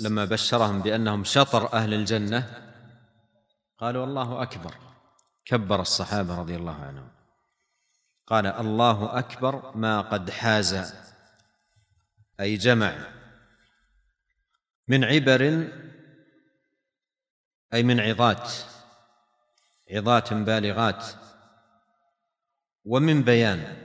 لما 0.00 0.24
بشرهم 0.24 0.82
بأنهم 0.82 1.24
شطر 1.24 1.72
أهل 1.72 1.94
الجنة 1.94 2.66
قالوا 3.78 4.04
الله 4.04 4.42
أكبر. 4.42 4.74
كبر 5.44 5.80
الصحابة 5.80 6.38
رضي 6.38 6.56
الله 6.56 6.84
عنهم. 6.84 7.08
قال 8.26 8.46
الله 8.46 9.18
أكبر 9.18 9.76
ما 9.76 10.00
قد 10.00 10.30
حاز. 10.30 10.94
أي 12.40 12.56
جمع. 12.56 12.94
من 14.88 15.04
عبر 15.04 15.68
أي 17.74 17.82
من 17.82 18.00
عظات. 18.00 18.52
عظات 19.90 20.32
بالغات. 20.32 21.04
ومن 22.84 23.22
بيان. 23.22 23.76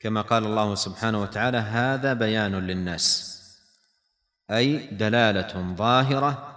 كما 0.00 0.22
قال 0.22 0.44
الله 0.44 0.74
سبحانه 0.74 1.22
وتعالى 1.22 1.58
هذا 1.58 2.12
بيان 2.12 2.54
للناس. 2.54 3.31
أي 4.50 4.86
دلالة 4.86 5.74
ظاهرة 5.74 6.48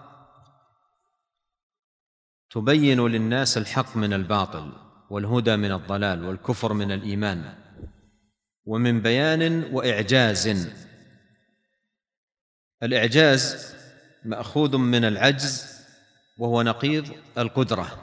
تبين 2.49 3.07
للناس 3.07 3.57
الحق 3.57 3.97
من 3.97 4.13
الباطل 4.13 4.71
والهدى 5.09 5.55
من 5.55 5.71
الضلال 5.71 6.25
والكفر 6.25 6.73
من 6.73 6.91
الإيمان 6.91 7.65
ومن 8.65 9.01
بيان 9.01 9.73
وإعجاز. 9.73 10.69
الإعجاز 12.83 13.75
مأخوذ 14.25 14.77
من 14.77 15.05
العجز 15.05 15.81
وهو 16.37 16.61
نقيض 16.61 17.11
القدرة. 17.37 18.01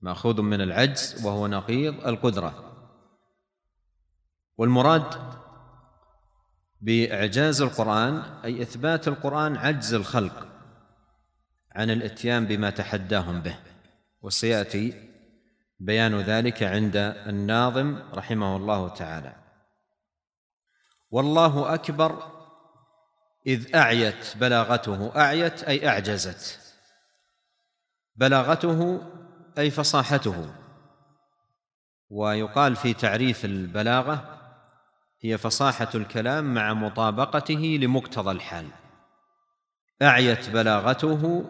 مأخوذ 0.00 0.42
من 0.42 0.60
العجز 0.60 1.26
وهو 1.26 1.46
نقيض 1.46 2.06
القدرة. 2.06 2.72
والمراد 4.58 5.41
بإعجاز 6.82 7.62
القرآن 7.62 8.22
أي 8.44 8.62
إثبات 8.62 9.08
القرآن 9.08 9.56
عجز 9.56 9.94
الخلق 9.94 10.48
عن 11.72 11.90
الإتيان 11.90 12.46
بما 12.46 12.70
تحداهم 12.70 13.40
به. 13.40 13.56
وسيأتي 14.22 15.08
بيان 15.80 16.20
ذلك 16.20 16.62
عند 16.62 16.96
الناظم 17.26 17.98
رحمه 18.14 18.56
الله 18.56 18.88
تعالى. 18.88 19.36
والله 21.10 21.74
أكبر 21.74 22.32
إذ 23.46 23.76
أعيت 23.76 24.36
بلاغته 24.36 25.16
أعيت 25.16 25.62
أي 25.62 25.88
أعجزت. 25.88 26.60
بلاغته 28.16 29.00
أي 29.58 29.70
فصاحته. 29.70 30.54
ويقال 32.10 32.76
في 32.76 32.94
تعريف 32.94 33.44
البلاغة 33.44 34.41
هي 35.24 35.38
فصاحة 35.38 35.88
الكلام 35.94 36.54
مع 36.54 36.74
مطابقته 36.74 37.78
لمقتضى 37.80 38.30
الحال. 38.30 38.66
أعيت 40.02 40.50
بلاغته 40.50 41.44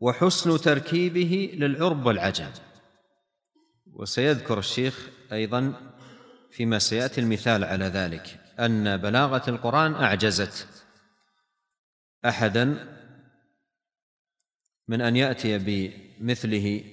وحسن 0.00 0.58
تركيبه 0.60 1.50
للعرب 1.54 2.06
والعجم. 2.06 2.50
وسيذكر 3.92 4.58
الشيخ 4.58 5.08
أيضا 5.32 5.74
فيما 6.50 6.78
سيأتي 6.78 7.20
المثال 7.20 7.64
على 7.64 7.84
ذلك 7.84 8.40
أن 8.60 8.96
بلاغة 8.96 9.50
القرآن 9.50 9.94
أعجزت 9.94 10.68
احدا 12.24 12.94
من 14.88 15.00
أن 15.00 15.16
يأتي 15.16 15.58
بمثله 15.58 16.84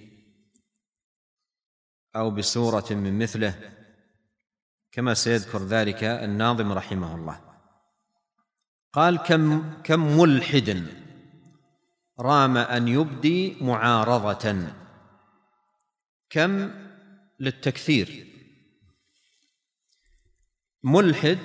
أو 2.15 2.31
بسورة 2.31 2.86
من 2.91 3.19
مثله 3.19 3.74
كما 4.95 5.13
سيذكر 5.13 5.65
ذلك 5.65 6.03
الناظم 6.03 6.71
رحمه 6.71 7.15
الله. 7.15 7.41
قال 8.93 9.17
كم 9.17 9.73
كم 9.84 10.19
ملحد 10.19 10.88
رام 12.19 12.58
أن 12.58 12.88
يبدي 12.88 13.58
معارضة؟ 13.62 14.67
كم 16.29 16.71
للتكثير. 17.39 18.27
ملحد 20.84 21.39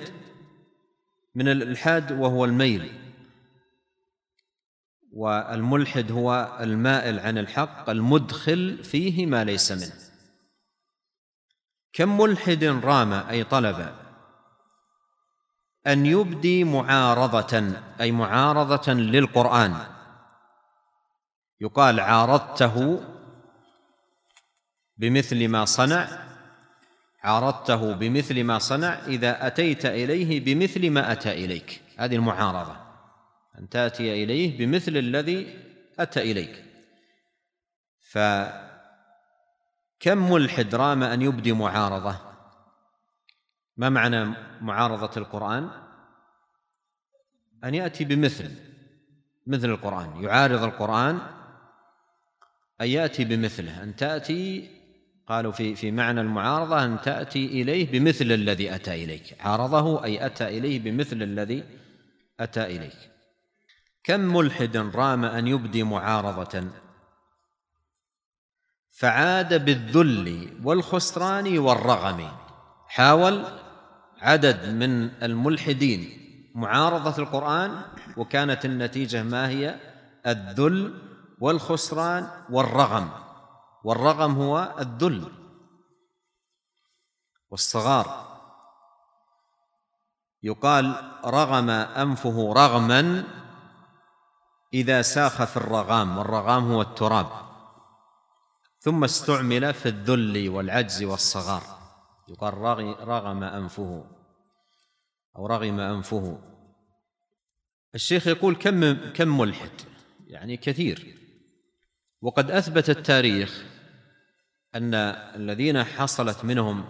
من 1.35 1.47
الإلحاد 1.47 2.11
وهو 2.11 2.45
الميل. 2.45 2.91
والملحد 5.13 6.11
هو 6.11 6.57
المائل 6.59 7.19
عن 7.19 7.37
الحق 7.37 7.89
المدخل 7.89 8.83
فيه 8.83 9.25
ما 9.25 9.43
ليس 9.43 9.71
منه. 9.71 10.10
كم 11.93 12.17
ملحد 12.17 12.63
رام 12.63 13.13
أي 13.13 13.43
طلب؟ 13.43 13.95
أن 15.87 16.05
يبدي 16.05 16.63
معارضة 16.63 17.73
أي 18.01 18.11
معارضة 18.11 18.93
للقرآن. 18.93 19.75
يقال 21.61 21.99
عارضته 21.99 23.03
بمثل 24.97 25.47
ما 25.47 25.65
صنع 25.65 26.07
عارضته 27.23 27.93
بمثل 27.93 28.43
ما 28.43 28.59
صنع 28.59 29.05
إذا 29.07 29.47
أتيت 29.47 29.85
إليه 29.85 30.39
بمثل 30.39 30.89
ما 30.89 31.11
أتى 31.11 31.31
إليك. 31.31 31.81
هذه 31.97 32.15
المعارضة. 32.15 32.75
أن 33.59 33.69
تأتي 33.69 34.23
إليه 34.23 34.57
بمثل 34.57 34.97
الذي 34.97 35.59
أتى 35.99 36.31
إليك. 36.31 36.63
فكم 40.01 40.31
ملحد 40.31 40.75
رام 40.75 41.03
أن 41.03 41.21
يبدي 41.21 41.53
معارضة؟ 41.53 42.15
ما 43.77 43.89
معنى 43.89 44.33
معارضة 44.61 45.11
القرآن؟ 45.17 45.69
أن 47.63 47.75
يأتي 47.75 48.05
بمثل 48.05 48.51
مثل 49.47 49.69
القرآن 49.69 50.23
يعارض 50.23 50.63
القرآن 50.63 51.19
أن 52.81 52.87
يأتي 52.87 53.25
بمثله 53.25 53.83
أن 53.83 53.95
تأتي 53.95 54.69
قالوا 55.27 55.51
في 55.51 55.75
في 55.75 55.91
معنى 55.91 56.21
المعارضة 56.21 56.85
أن 56.85 57.01
تأتي 57.01 57.45
إليه 57.61 57.91
بمثل 57.91 58.31
الذي 58.31 58.75
أتى 58.75 59.03
إليك 59.03 59.35
عارضه 59.39 60.03
أي 60.03 60.25
أتى 60.25 60.47
إليه 60.47 60.79
بمثل 60.79 61.23
الذي 61.23 61.63
أتى 62.39 62.65
إليك. 62.65 63.11
كم 64.03 64.19
ملحد 64.19 64.77
رام 64.77 65.25
أن 65.25 65.47
يبدي 65.47 65.83
معارضة؟ 65.83 66.71
فعاد 68.91 69.65
بالذل 69.65 70.59
والخسران 70.63 71.59
والرغم. 71.59 72.31
حاول 72.87 73.45
عدد 74.21 74.69
من 74.69 75.23
الملحدين 75.23 76.21
معارضة 76.55 77.23
القرآن 77.23 77.81
وكانت 78.17 78.65
النتيجة 78.65 79.23
ما 79.23 79.49
هي؟ 79.49 79.79
الذل 80.27 81.01
والخسران 81.39 82.27
والرغم. 82.49 83.09
والرغم 83.83 84.41
هو 84.41 84.75
الذل. 84.79 85.31
والصغار. 87.49 88.31
يقال 90.43 90.95
رغم 91.25 91.69
أنفه 91.69 92.53
رغما 92.53 93.23
إذا 94.73 95.01
ساخ 95.01 95.43
في 95.43 95.57
الرغام 95.57 96.17
والرغام 96.17 96.71
هو 96.71 96.81
التراب. 96.81 97.50
ثم 98.81 99.03
استعمل 99.03 99.73
في 99.73 99.89
الذل 99.89 100.49
والعجز 100.49 101.03
والصغار. 101.03 101.63
يقال 102.29 102.53
رغم 103.07 103.43
أنفه 103.43 104.05
أو 105.35 105.45
رغم 105.45 105.79
أنفه. 105.79 106.41
الشيخ 107.95 108.27
يقول 108.27 108.55
كم 108.55 108.93
كم 108.93 109.37
ملحد؟ 109.37 109.71
يعني 110.27 110.57
كثير. 110.57 111.17
وقد 112.21 112.51
أثبت 112.51 112.89
التاريخ 112.89 113.65
أن 114.75 114.93
الذين 115.35 115.83
حصلت 115.83 116.45
منهم 116.45 116.85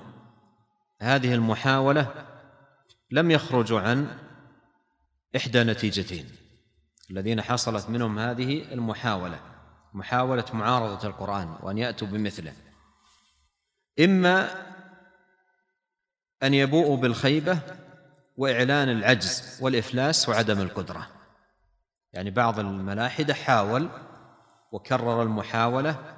هذه 1.01 1.33
المحاولة 1.33 2.27
لم 3.11 3.31
يخرجوا 3.31 3.79
عن 3.79 4.17
إحدى 5.35 5.63
نتيجتين. 5.63 6.29
الذين 7.11 7.41
حصلت 7.41 7.89
منهم 7.89 8.19
هذه 8.19 8.73
المحاولة. 8.73 9.50
محاولة 9.93 10.45
معارضة 10.53 11.07
القرآن 11.07 11.55
وأن 11.61 11.77
يأتوا 11.77 12.07
بمثله. 12.07 12.53
إما 13.99 14.49
أن 16.43 16.53
يبوءوا 16.53 16.97
بالخيبة 16.97 17.59
وإعلان 18.37 18.89
العجز 18.89 19.59
والإفلاس 19.61 20.29
وعدم 20.29 20.61
القدرة. 20.61 21.07
يعني 22.13 22.31
بعض 22.31 22.59
الملاحدة 22.59 23.33
حاول 23.33 23.89
وكرر 24.71 25.23
المحاولة 25.23 26.17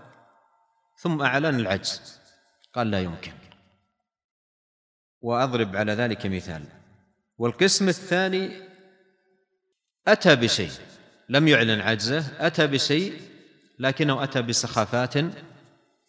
ثم 0.97 1.21
أعلن 1.21 1.55
العجز. 1.59 2.19
قال 2.73 2.91
لا 2.91 3.01
يمكن. 3.01 3.33
وأضرب 5.21 5.75
على 5.75 5.93
ذلك 5.93 6.25
مثال. 6.25 6.65
والقسم 7.37 7.89
الثاني 7.89 8.51
أتى 10.07 10.35
بشيء 10.35 10.71
لم 11.29 11.47
يعلن 11.47 11.81
عجزه 11.81 12.47
أتى 12.47 12.67
بشيء 12.67 13.32
لكنه 13.83 14.23
أتى 14.23 14.41
بسخافات 14.41 15.13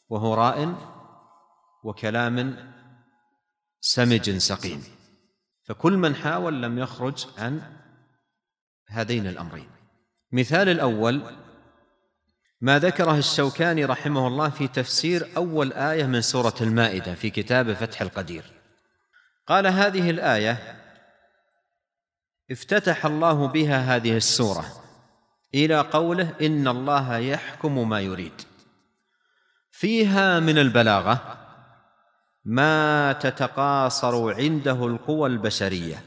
وهراء 0.09 0.75
وكلام 1.85 2.57
سمج 3.81 4.37
سقيم. 4.37 4.85
فكل 5.64 5.97
من 5.97 6.14
حاول 6.14 6.62
لم 6.62 6.79
يخرج 6.79 7.27
عن 7.39 7.62
هذين 8.89 9.27
الأمرين. 9.27 9.68
مثال 10.33 10.68
الأول 10.68 11.22
ما 12.61 12.79
ذكره 12.79 13.18
الشوكاني 13.18 13.85
رحمه 13.85 14.27
الله 14.27 14.49
في 14.51 14.68
تفسير 14.68 15.29
أول 15.37 15.72
آية 15.72 16.07
من 16.07 16.20
سورة 16.20 16.55
المائدة 16.61 17.14
في 17.14 17.31
كتاب 17.31 17.72
فتح 17.72 18.03
القدير. 18.03 18.45
قال 19.47 19.66
هذه 19.66 20.11
الآية 20.11 20.81
افتتح 22.51 23.07
الله 23.07 23.47
بها 23.47 23.97
هذه 23.97 24.16
السورة 24.16 24.84
إلى 25.55 25.81
قوله 25.81 26.33
إن 26.41 26.69
الله 26.69 27.17
يحكم 27.17 27.89
ما 27.89 28.01
يريد. 28.01 28.43
فيها 29.71 30.41
من 30.41 30.59
البلاغة 30.59 31.39
ما 32.45 33.13
تتقاصر 33.13 34.35
عنده 34.35 34.87
القوى 34.87 35.29
البشرية. 35.29 36.05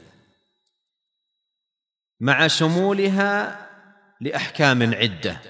مع 2.20 2.46
شمولها 2.46 3.66
لأحكام 4.20 4.94
عدة. 4.94 5.40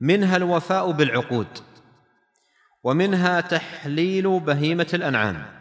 منها 0.00 0.36
الوفاء 0.36 0.90
بالعقود. 0.90 1.58
ومنها 2.82 3.40
تحليل 3.40 4.40
بهيمة 4.40 4.86
الأنعام. 4.94 5.60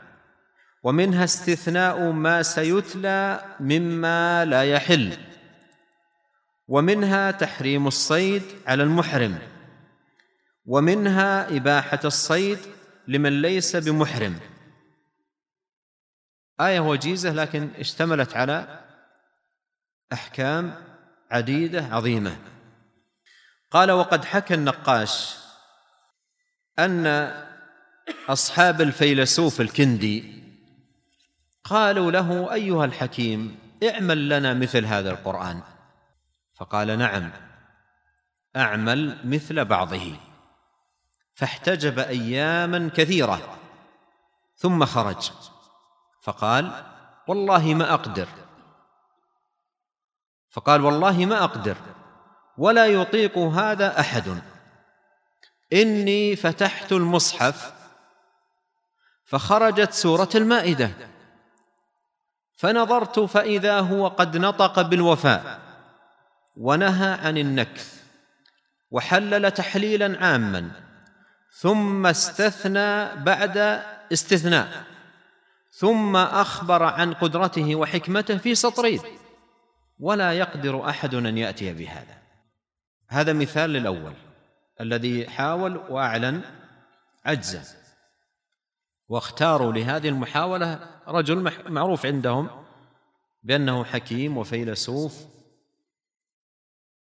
ومنها 0.83 1.23
استثناء 1.23 2.11
ما 2.11 2.43
سيتلى 2.43 3.45
مما 3.59 4.45
لا 4.45 4.63
يحل. 4.63 5.28
ومنها 6.69 7.31
تحريم 7.31 7.87
الصيد 7.87 8.43
على 8.67 8.83
المحرم 8.83 9.39
ومنها 10.65 11.57
إباحة 11.57 11.99
الصيد 12.05 12.59
لمن 13.07 13.41
ليس 13.41 13.75
بمحرم. 13.75 14.39
آية 16.61 16.79
وجيزة 16.79 17.33
لكن 17.33 17.69
اشتملت 17.77 18.37
على 18.37 18.85
أحكام 20.13 20.73
عديدة 21.31 21.85
عظيمة. 21.85 22.37
قال 23.71 23.91
وقد 23.91 24.25
حكى 24.25 24.53
النقاش 24.53 25.37
أن 26.79 27.33
أصحاب 28.29 28.81
الفيلسوف 28.81 29.61
الكندي 29.61 30.43
قالوا 31.63 32.11
له 32.11 32.53
أيها 32.53 32.85
الحكيم 32.85 33.59
اعمل 33.83 34.29
لنا 34.29 34.53
مثل 34.53 34.85
هذا 34.85 35.11
القرآن. 35.11 35.61
فقال 36.59 36.97
نعم 36.97 37.31
أعمل 38.55 39.17
مثل 39.23 39.65
بعضه. 39.65 40.15
فاحتجب 41.33 41.99
اياما 41.99 42.89
كثيرة 42.95 43.57
ثم 44.55 44.85
خرج. 44.85 45.31
فقال 46.21 46.85
والله 47.27 47.73
ما 47.73 47.93
أقدر. 47.93 48.27
فقال 50.49 50.85
والله 50.85 51.25
ما 51.25 51.43
أقدر 51.43 51.77
ولا 52.57 52.85
يطيق 52.85 53.37
هذا 53.37 53.99
أحد. 53.99 54.41
إني 55.73 56.35
فتحت 56.35 56.91
المصحف 56.91 57.73
فخرجت 59.25 59.93
سورة 59.93 60.29
المائدة. 60.35 60.91
فنظرت 62.55 63.19
فإذا 63.19 63.79
هو 63.79 64.07
قد 64.07 64.37
نطق 64.37 64.81
بالوفاء. 64.81 65.68
ونهى 66.59 67.13
عن 67.13 67.37
النكث 67.37 68.03
وحلل 68.91 69.51
تحليلا 69.51 70.25
عاما 70.25 70.71
ثم 71.51 72.05
استثنى 72.05 73.15
بعد 73.15 73.57
استثناء 74.13 74.83
ثم 75.71 76.15
أخبر 76.15 76.83
عن 76.83 77.13
قدرته 77.13 77.75
وحكمته 77.75 78.37
في 78.37 78.55
سطرين. 78.55 78.99
ولا 79.99 80.33
يقدر 80.33 80.89
أحد 80.89 81.15
أن 81.15 81.37
يأتي 81.37 81.73
بهذا. 81.73 82.17
هذا 83.07 83.33
مثال 83.33 83.69
للأول 83.69 84.13
الذي 84.81 85.29
حاول 85.29 85.77
وأعلن 85.77 86.41
عجزه 87.25 87.75
واختاروا 89.07 89.73
لهذه 89.73 90.09
المحاولة 90.09 90.79
رجل 91.07 91.51
معروف 91.69 92.05
عندهم 92.05 92.49
بأنه 93.43 93.83
حكيم 93.83 94.37
وفيلسوف 94.37 95.38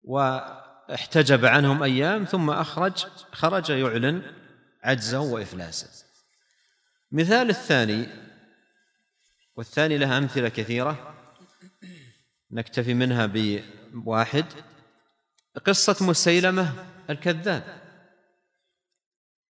واحتجب 0.06 1.44
عنهم 1.44 1.82
أيام 1.82 2.24
ثم 2.24 2.50
أخرج 2.50 3.06
خرج 3.32 3.70
يعلن 3.70 4.22
عجزه 4.82 5.20
وافلاسه 5.20 6.06
مثال 7.12 7.50
الثاني 7.50 8.08
والثاني 9.56 9.98
لها 9.98 10.18
أمثلة 10.18 10.48
كثيرة 10.48 11.14
نكتفي 12.50 12.94
منها 12.94 13.26
بواحد 13.92 14.44
قصة 15.66 16.06
مسيلمة 16.06 16.86
الكذاب. 17.10 17.82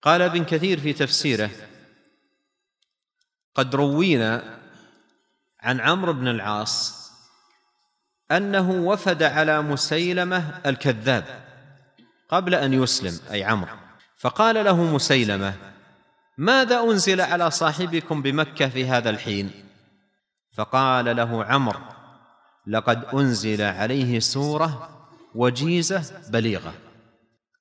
قال 0.02 0.22
ابن 0.22 0.44
كثير 0.44 0.80
في 0.80 0.94
تفسيره 0.94 1.50
قد 3.56 3.76
روينا 3.76 4.60
عن 5.60 5.80
عمرو 5.80 6.14
بن 6.14 6.28
العاص 6.28 7.03
أنه 8.38 8.72
وفد 8.72 9.24
على 9.24 9.62
مسيلمة 9.62 10.62
الكذاب 10.66 11.26
قبل 12.30 12.56
أن 12.56 12.74
يسلم 12.74 13.20
أي 13.32 13.44
عمرو. 13.44 13.72
فقال 14.18 14.66
له 14.66 14.84
مسيلمة 14.84 15.54
ماذا 16.38 16.80
أنزل 16.80 17.22
على 17.22 17.52
صاحبكم 17.52 18.22
بمكة 18.22 18.70
في 18.70 18.86
هذا 18.86 19.10
الحين؟ 19.10 19.52
فقال 20.54 21.16
له 21.16 21.44
عمرو 21.46 21.80
لقد 22.68 23.06
أنزل 23.06 23.62
عليه 23.62 24.20
سورة 24.20 24.90
وجيزة 25.36 26.22
بليغة. 26.30 26.74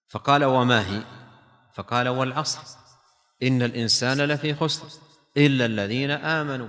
فقال 0.09 0.45
وما 0.45 0.81
هي؟ 0.81 1.03
فقال 1.75 2.09
والعصر. 2.09 2.61
إن 3.43 3.63
الإنسان 3.63 4.21
لفي 4.21 4.55
خسر 4.55 4.87
إلا 5.37 5.67
الذين 5.67 6.11
آمنوا 6.11 6.69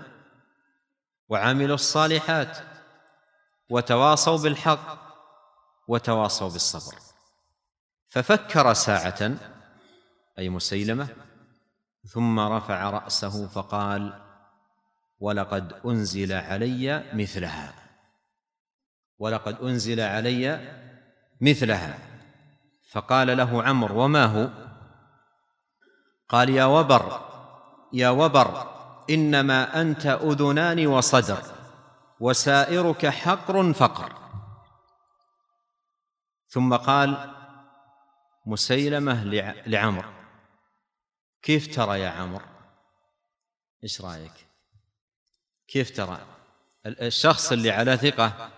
وعملوا 1.29 1.75
الصالحات. 1.75 2.57
وتواصوا 3.73 4.37
بالحق 4.37 4.87
وتواصوا 5.87 6.49
بالصبر. 6.49 6.95
ففكر 8.09 8.73
ساعة 8.73 9.31
أي 10.39 10.49
مسيلمة 10.49 11.07
ثم 12.07 12.39
رفع 12.39 12.89
رأسه 12.89 13.47
فقال 13.47 14.21
ولقد 15.19 15.73
أنزل 15.85 16.33
علي 16.33 17.03
مثلها. 17.13 17.73
ولقد 19.19 19.61
أنزل 19.61 19.99
علي 19.99 20.59
مثلها. 21.41 21.97
فقال 22.91 23.37
له 23.37 23.63
عمرو 23.63 24.03
وما 24.03 24.25
هو؟ 24.25 24.49
قال 26.29 26.49
يا 26.49 26.65
وبر 26.65 27.21
يا 27.93 28.09
وبر 28.09 28.73
إنما 29.09 29.81
أنت 29.81 30.05
أذنان 30.05 30.87
وصدر. 30.87 31.52
وسائرك 32.19 33.05
حقر 33.05 33.73
فقر. 33.73 34.23
ثم 36.47 36.75
قال 36.75 37.33
مسيلمة 38.45 39.23
لعمر 39.67 40.13
كيف 41.41 41.75
ترى 41.75 41.99
يا 41.99 42.09
عمر 42.09 42.43
إيش 43.83 44.01
رأيك؟ 44.01 44.47
كيف 45.67 45.97
ترى؟ 45.97 46.25
الشخص 46.85 47.51
اللي 47.51 47.71
على 47.71 47.97
ثقة 47.97 48.51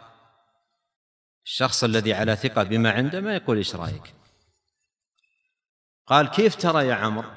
الشخص 1.45 1.83
الذي 1.83 2.13
على 2.13 2.35
ثقة 2.35 2.63
بما 2.63 2.91
عنده 2.91 3.21
ما 3.21 3.35
يقول 3.35 3.57
إيش 3.57 3.75
رأيك؟ 3.75 4.13
قال 6.07 6.29
كيف 6.29 6.55
ترى 6.55 6.87
يا 6.87 6.95
عمر 6.95 7.33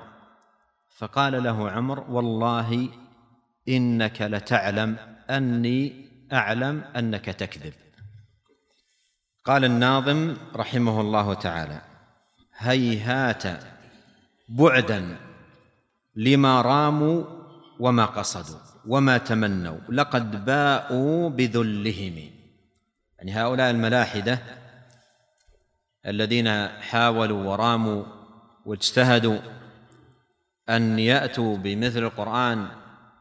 فقال 0.97 1.43
له 1.43 1.71
عمر 1.71 2.01
والله 2.01 2.89
إنك 3.69 4.23
لتعلم 4.23 4.97
أني 5.31 6.08
أعلم 6.33 6.85
أنك 6.97 7.25
تكذب. 7.25 7.73
قال 9.45 9.65
الناظم 9.65 10.37
رحمه 10.57 11.01
الله 11.01 11.35
تعالى 11.35 11.81
هيهات 12.57 13.45
بعدا 14.49 15.17
لما 16.17 16.63
راموا 16.63 17.25
وما 17.81 18.05
قصدوا 18.05 18.61
وما 18.87 19.19
تمنوا 19.19 19.79
لقد 19.89 20.45
باءوا 20.45 21.31
بذلهم. 21.31 22.31
يعني 23.19 23.33
هؤلاء 23.33 23.71
الملاحدة 23.71 24.39
الذين 26.07 26.69
حاولوا 26.69 27.45
وراموا 27.45 28.05
واجتهدوا 28.65 29.39
أن 30.69 30.99
يأتوا 30.99 31.57
بمثل 31.57 31.99
القرآن 31.99 32.69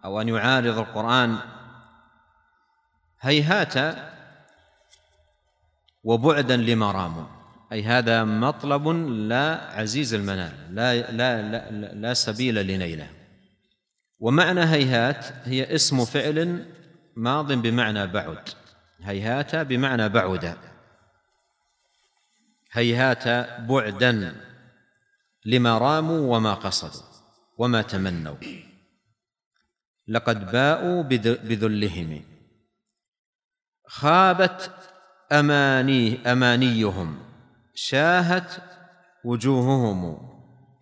أو 0.05 0.21
أن 0.21 0.29
يعارض 0.29 0.77
القرآن 0.77 1.37
هيهات 3.21 3.97
وبعدا 6.03 6.57
لما 6.57 6.91
راموا 6.91 7.37
أي 7.71 7.83
هذا 7.83 8.23
مطلب 8.23 8.87
لا 9.07 9.71
عزيز 9.79 10.13
المنال 10.13 10.75
لا 10.75 11.11
لا 11.11 11.41
لا, 11.41 11.71
لا 11.93 12.13
سبيل 12.13 12.67
لنيله. 12.67 13.09
ومعنى 14.19 14.63
هيهات 14.63 15.25
هي 15.43 15.75
اسم 15.75 16.05
فعل 16.05 16.65
ماض 17.15 17.51
بمعنى 17.53 18.07
بعد. 18.07 18.49
هيهات 19.01 19.55
بمعنى 19.55 20.09
بعد. 20.09 20.57
هيهات 22.71 23.27
بعدا 23.59 24.35
لما 25.45 25.77
راموا 25.77 26.37
وما 26.37 26.53
قصدوا 26.53 27.07
وما 27.57 27.81
تمنوا. 27.81 28.35
لقد 30.07 30.51
باءوا 30.51 31.03
بذلهم. 31.43 32.36
خابت 33.87 34.71
أماني 35.31 36.31
أمانيهم 36.31 37.19
شاهت 37.73 38.63
وجوههم 39.23 40.29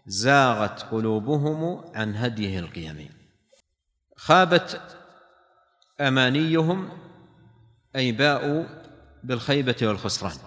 زاغت 0.05 0.83
قلوبهم 0.83 1.91
عن 1.95 2.15
هديه 2.15 2.59
القيم. 2.59 3.09
خابت 4.17 4.81
أمانيهم 6.01 6.89
أي 7.95 8.11
باءوا 8.11 8.65
بالخيبة 9.23 9.75
والخسران 9.81 10.37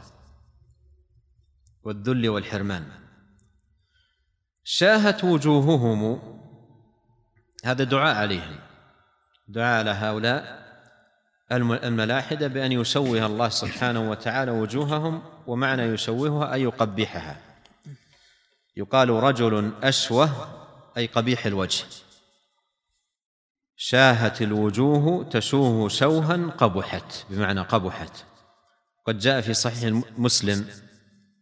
والذل 1.82 2.28
والحرمان. 2.28 2.86
شاهت 4.64 5.24
وجوههم 5.24 6.22
هذا 7.64 7.84
دعاء 7.84 8.16
عليهم 8.16 8.58
دعاء 9.48 9.78
على 9.78 9.90
هؤلاء 9.90 10.67
الملاحدة 11.52 12.46
بأن 12.46 12.72
يشوه 12.72 13.26
الله 13.26 13.48
سبحانه 13.48 14.10
وتعالى 14.10 14.50
وجوههم 14.50 15.22
ومعنى 15.46 15.82
يشوهها 15.82 16.54
أي 16.54 16.62
يقبحها. 16.62 17.40
يقال 18.76 19.10
رجل 19.10 19.72
أشوه 19.82 20.30
أي 20.96 21.06
قبيح 21.06 21.46
الوجه. 21.46 21.84
شاهت 23.76 24.42
الوجوه 24.42 25.24
تشوه 25.24 25.88
شوها 25.88 26.36
قبحت 26.36 27.24
بمعنى 27.30 27.60
قبحت. 27.60 28.24
قد 29.06 29.18
جاء 29.18 29.40
في 29.40 29.54
صحيح 29.54 30.02
مسلم 30.18 30.66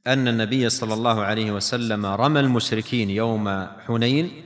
أن 0.06 0.28
النبي 0.28 0.70
صلى 0.70 0.94
الله 0.94 1.22
عليه 1.22 1.52
وسلم 1.52 2.06
رمى 2.06 2.40
المشركين 2.40 3.10
يوم 3.10 3.66
حنين 3.86 4.44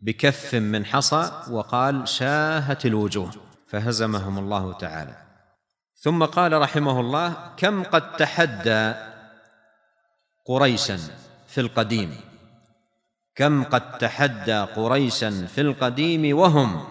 بكف 0.00 0.54
من 0.54 0.86
حصى 0.86 1.42
وقال 1.50 2.08
شاهت 2.08 2.86
الوجوه. 2.86 3.47
فهزمهم 3.68 4.38
الله 4.38 4.72
تعالى. 4.72 5.16
ثم 5.94 6.24
قال 6.24 6.60
رحمه 6.60 7.00
الله 7.00 7.54
كم 7.56 7.82
قد 7.82 8.16
تحدى 8.16 8.94
قريشا 10.46 10.98
في 11.46 11.60
القديم؟ 11.60 12.20
كم 13.34 13.64
قد 13.64 13.98
تحدى 13.98 14.58
قريشا 14.58 15.46
في 15.46 15.60
القديم 15.60 16.38
وهم 16.38 16.84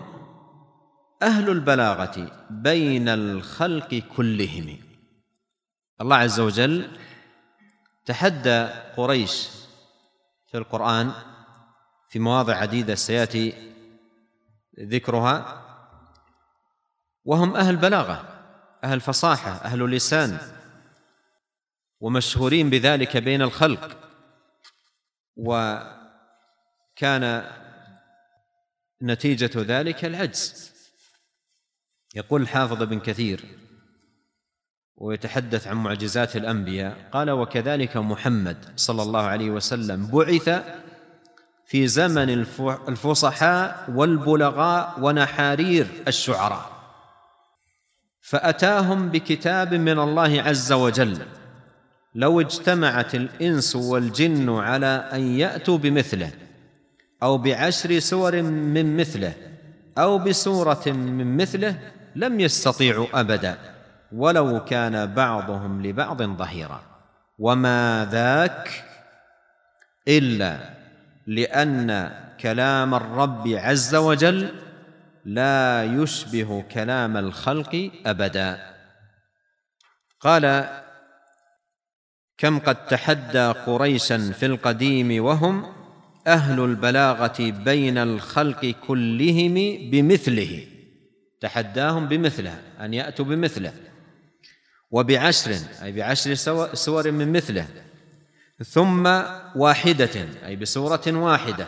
أهل 1.22 1.50
البلاغة 1.50 2.32
بين 2.50 3.10
الخلق 3.10 4.04
كلهم؟ 4.16 4.78
الله 6.02 6.16
عز 6.16 6.40
وجل 6.40 6.98
تحدى 8.06 8.68
قريش 8.98 9.50
في 10.52 10.58
القرآن 10.58 11.12
في 12.10 12.20
مواضع 12.20 12.56
عديدة 12.56 12.96
سيأتي 12.96 13.74
ذكرها. 14.80 15.67
وهم 17.28 17.56
أهل 17.56 17.76
بلاغة 17.76 18.24
أهل 18.84 19.02
فصاحة 19.02 19.52
أهل 19.52 19.92
لسان 19.92 20.38
ومشهورين 22.00 22.70
بذلك 22.70 23.18
بين 23.18 23.42
الخلق. 23.42 23.98
وكان 25.36 25.92
نتيجة 29.02 29.52
ذلك 29.56 30.06
العجز. 30.06 30.72
يقول 32.16 32.42
الحافظ 32.42 32.82
ابن 32.82 33.00
كثير 33.00 33.46
ويتحدث 34.96 35.68
عن 35.68 35.76
معجزات 35.78 36.36
الأنبياء 36.36 37.10
قال 37.12 37.32
وكذلك 37.32 37.98
محمد 37.98 38.74
صلى 38.76 39.02
الله 39.02 39.22
عليه 39.22 39.50
وسلم 39.50 40.08
بعث 40.08 40.50
في 41.66 41.88
زمن 41.88 42.30
الفصحاء 42.90 43.92
والبلغاء 43.92 45.00
ونحارير 45.00 45.88
الشعراء. 46.08 46.77
فأتاهم 48.28 49.10
بكتاب 49.10 49.74
من 49.74 50.00
الله 50.00 50.42
عز 50.42 50.72
وجل. 50.72 51.18
لو 52.16 52.42
اجتمعت 52.42 53.16
الإنس 53.16 53.76
والجن 53.76 54.50
على 54.60 55.10
أن 55.14 55.20
يأتوا 55.20 55.78
بمثله 55.78 56.32
أو 57.24 57.38
بعشر 57.38 58.00
سور 58.00 58.42
من 58.42 58.98
مثله 58.98 59.34
أو 59.98 60.18
بسورة 60.18 60.84
من 60.88 61.38
مثله 61.38 61.80
لم 62.16 62.40
يستطيعوا 62.40 63.08
أبدا. 63.14 63.58
ولو 64.12 64.66
كان 64.66 65.14
بعضهم 65.14 65.86
لبعض 65.86 66.22
ظهيرا. 66.24 66.82
وما 67.40 68.08
ذاك 68.12 68.84
إلا 70.08 70.58
لأن 71.28 72.12
كلام 72.42 72.96
الرب 72.96 73.48
عز 73.48 73.96
وجل 73.96 74.67
لا 75.28 75.84
يشبه 75.84 76.62
كلام 76.72 77.18
الخلق 77.18 77.92
أبدا. 78.06 78.76
قال 80.20 80.70
كم 82.38 82.60
قد 82.60 82.88
تحدى 82.88 83.46
قريشا 83.48 84.32
في 84.32 84.46
القديم 84.46 85.26
وهم 85.26 85.74
أهل 86.28 86.60
البلاغة 86.60 87.38
بين 87.40 87.98
الخلق 87.98 88.66
كلهم 88.66 89.54
بمثله. 89.92 90.68
تحداهم 91.42 92.08
بمثله 92.08 92.62
أن 92.80 92.94
يأتوا 92.94 93.26
بمثله. 93.26 93.74
وبعشر 94.92 95.56
أي 95.84 95.92
بعشر 95.92 96.34
سور 96.74 97.12
من 97.12 97.32
مثله. 97.32 97.68
ثم 98.66 99.06
واحدة 99.56 100.28
أي 100.46 100.56
بسورة 100.56 101.04
واحدة. 101.08 101.68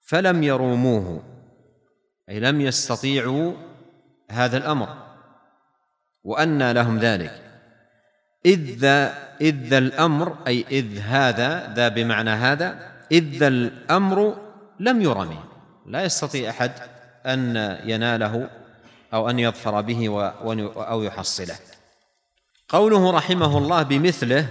فلم 0.00 0.42
يروموه. 0.42 1.39
أي 2.30 2.40
لم 2.40 2.60
يستطيعوا 2.60 3.52
هذا 4.30 4.56
الأمر 4.56 4.88
وأنى 6.24 6.72
لهم 6.72 6.98
ذلك. 6.98 7.42
إذ 8.46 8.76
ذا 9.42 9.78
الأمر 9.78 10.36
أي 10.46 10.64
إذ 10.70 10.98
هذا 10.98 11.74
ذا 11.74 11.88
بمعنى 11.88 12.30
هذا 12.30 12.92
إذ 13.12 13.24
ذا 13.38 13.48
الأمر 13.48 14.36
لم 14.80 15.02
يرمي. 15.02 15.38
لا 15.86 16.04
يستطيع 16.04 16.50
أحد 16.50 16.72
أن 17.26 17.56
يناله 17.84 18.50
أو 19.14 19.30
أن 19.30 19.38
يظفر 19.38 19.80
به 19.80 20.32
أو 20.76 21.02
يحصله. 21.02 21.56
قوله 22.68 23.10
رحمه 23.10 23.58
الله 23.58 23.82
بمثله 23.82 24.46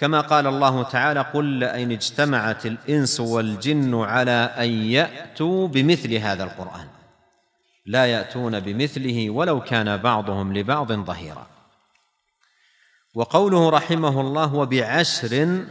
كما 0.00 0.20
قال 0.20 0.46
الله 0.46 0.82
تعالى 0.82 1.20
قل 1.20 1.44
لئن 1.44 1.92
اجتمعت 1.92 2.66
الإنس 2.66 3.20
والجن 3.20 3.94
على 3.94 4.54
أن 4.58 4.68
يأتوا 4.68 5.68
بمثل 5.68 6.14
هذا 6.14 6.44
القرآن. 6.44 6.88
لا 7.86 8.06
يأتون 8.06 8.60
بمثله 8.60 9.30
ولو 9.30 9.60
كان 9.60 9.96
بعضهم 9.96 10.52
لبعض 10.52 10.92
ظهيرا. 10.92 11.46
وقوله 13.14 13.70
رحمه 13.70 14.20
الله 14.20 14.54
وبعشر 14.54 15.64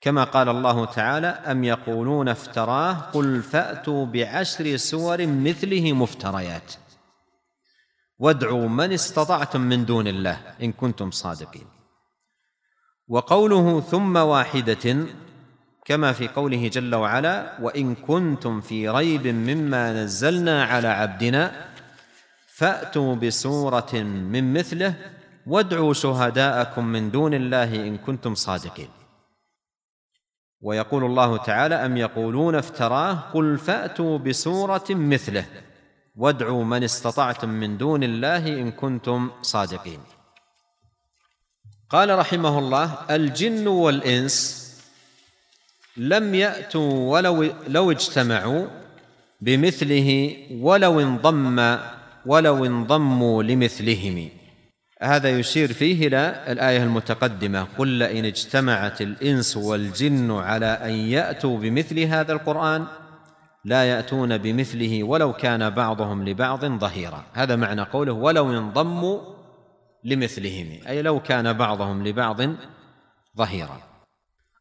كما 0.00 0.24
قال 0.24 0.48
الله 0.48 0.84
تعالى 0.84 1.26
أم 1.26 1.64
يقولون 1.64 2.28
افتراه 2.28 2.92
قل 2.92 3.42
فأتوا 3.42 4.06
بعشر 4.06 4.76
سور 4.76 5.26
مثله 5.26 5.92
مفتريات. 5.92 6.72
وادعوا 8.18 8.68
من 8.68 8.92
استطعتم 8.92 9.60
من 9.60 9.84
دون 9.84 10.06
الله 10.08 10.38
إن 10.62 10.72
كنتم 10.72 11.10
صادقين. 11.10 11.81
وقوله 13.08 13.80
ثم 13.80 14.16
واحدة 14.16 14.96
كما 15.84 16.12
في 16.12 16.28
قوله 16.28 16.68
جل 16.68 16.94
وعلا 16.94 17.60
وإن 17.60 17.94
كنتم 17.94 18.60
في 18.60 18.88
ريب 18.88 19.26
مما 19.26 19.92
نزلنا 19.92 20.64
على 20.64 20.88
عبدنا 20.88 21.72
فأتوا 22.46 23.14
بسورة 23.14 23.94
من 24.32 24.52
مثله 24.52 24.94
وادعوا 25.46 25.92
شهداءكم 25.92 26.84
من 26.84 27.10
دون 27.10 27.34
الله 27.34 27.74
إن 27.74 27.96
كنتم 27.96 28.34
صادقين. 28.34 28.88
ويقول 30.60 31.04
الله 31.04 31.36
تعالى 31.36 31.74
أم 31.74 31.96
يقولون 31.96 32.54
افتراه 32.54 33.12
قل 33.12 33.58
فأتوا 33.58 34.18
بسورة 34.18 34.84
مثله 34.90 35.44
وادعوا 36.16 36.64
من 36.64 36.84
استطعتم 36.84 37.48
من 37.48 37.78
دون 37.78 38.02
الله 38.02 38.60
إن 38.60 38.70
كنتم 38.70 39.30
صادقين. 39.42 40.00
قال 41.92 42.18
رحمه 42.18 42.58
الله 42.58 42.98
الجن 43.10 43.66
والإنس 43.66 44.62
لم 45.96 46.34
يأتوا 46.34 47.12
ولو 47.12 47.52
لو 47.68 47.90
اجتمعوا 47.90 48.66
بمثله 49.40 50.36
ولو 50.60 51.00
انضم 51.00 51.78
ولو 52.26 52.64
انضموا 52.64 53.42
لمثلهم. 53.42 54.28
هذا 55.02 55.38
يشير 55.38 55.72
فيه 55.72 56.06
إلى 56.06 56.44
الآية 56.48 56.82
المتقدمة 56.82 57.66
قل 57.78 57.88
لئن 57.88 58.24
اجتمعت 58.24 59.02
الإنس 59.02 59.56
والجن 59.56 60.30
على 60.30 60.66
أن 60.66 60.90
يأتوا 60.90 61.58
بمثل 61.58 62.00
هذا 62.00 62.32
القرآن 62.32 62.86
لا 63.64 63.84
يأتون 63.84 64.38
بمثله 64.38 65.02
ولو 65.02 65.32
كان 65.32 65.70
بعضهم 65.70 66.28
لبعض 66.28 66.64
ظهيرا. 66.64 67.24
هذا 67.32 67.56
معنى 67.56 67.82
قوله 67.82 68.12
ولو 68.12 68.50
انضموا 68.50 69.31
لمثلهم 70.04 70.80
أي 70.88 71.02
لو 71.02 71.20
كان 71.20 71.52
بعضهم 71.52 72.06
لبعض 72.06 72.40
ظهيرا. 73.36 73.80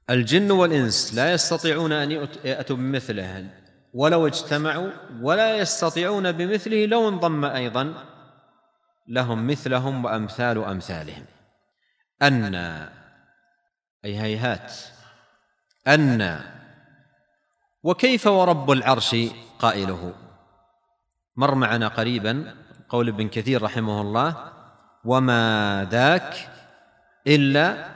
الجن 0.09 0.51
والإنس 0.51 1.13
لا 1.13 1.33
يستطيعون 1.33 1.91
أن 1.91 2.11
يأتوا 2.43 2.75
بمثله 2.75 3.49
ولو 3.93 4.27
اجتمعوا 4.27 4.91
ولا 5.21 5.57
يستطيعون 5.57 6.31
بمثله 6.31 6.85
لو 6.85 7.09
انضم 7.09 7.45
أيضا 7.45 7.93
لهم 9.07 9.47
مثلهم 9.47 10.05
وأمثال 10.05 10.63
أمثالهم. 10.63 11.25
ان 12.21 12.55
أي 14.05 14.21
هيهات. 14.21 14.73
ان 15.87 16.41
وكيف 17.83 18.27
ورب 18.27 18.71
العرش 18.71 19.15
قائله؟ 19.59 20.13
مر 21.35 21.55
معنا 21.55 21.87
قريبا 21.87 22.55
قول 22.89 23.07
ابن 23.07 23.29
كثير 23.29 23.63
رحمه 23.63 24.01
الله 24.01 24.51
وما 25.06 25.88
ذاك 25.91 26.49
الا 27.28 27.91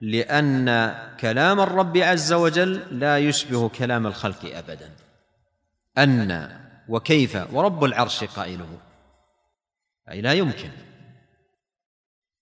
لأن 0.00 0.94
كلام 1.20 1.60
الرب 1.60 1.96
عز 1.96 2.32
وجل 2.32 3.00
لا 3.00 3.18
يشبه 3.18 3.68
كلام 3.68 4.06
الخلق 4.06 4.56
ابدا. 4.56 4.90
ان 5.98 6.60
وكيف 6.88 7.52
ورب 7.52 7.84
العرش 7.84 8.24
قائله. 8.24 8.78
أي 10.10 10.20
لا 10.20 10.32
يمكن. 10.32 10.70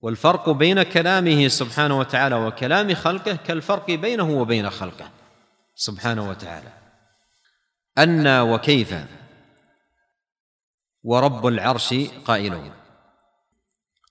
والفرق 0.00 0.50
بين 0.50 0.82
كلامه 0.82 1.48
سبحانه 1.48 1.98
وتعالى 1.98 2.34
وكلام 2.34 2.94
خلقه 2.94 3.36
كالفرق 3.36 3.90
بينه 3.90 4.30
وبين 4.30 4.70
خلقه 4.70 5.10
سبحانه 5.74 6.30
وتعالى. 6.30 6.72
أن 7.98 8.40
وكيف 8.40 8.94
ورب 11.02 11.46
العرش 11.46 11.94
قائله. 12.24 12.77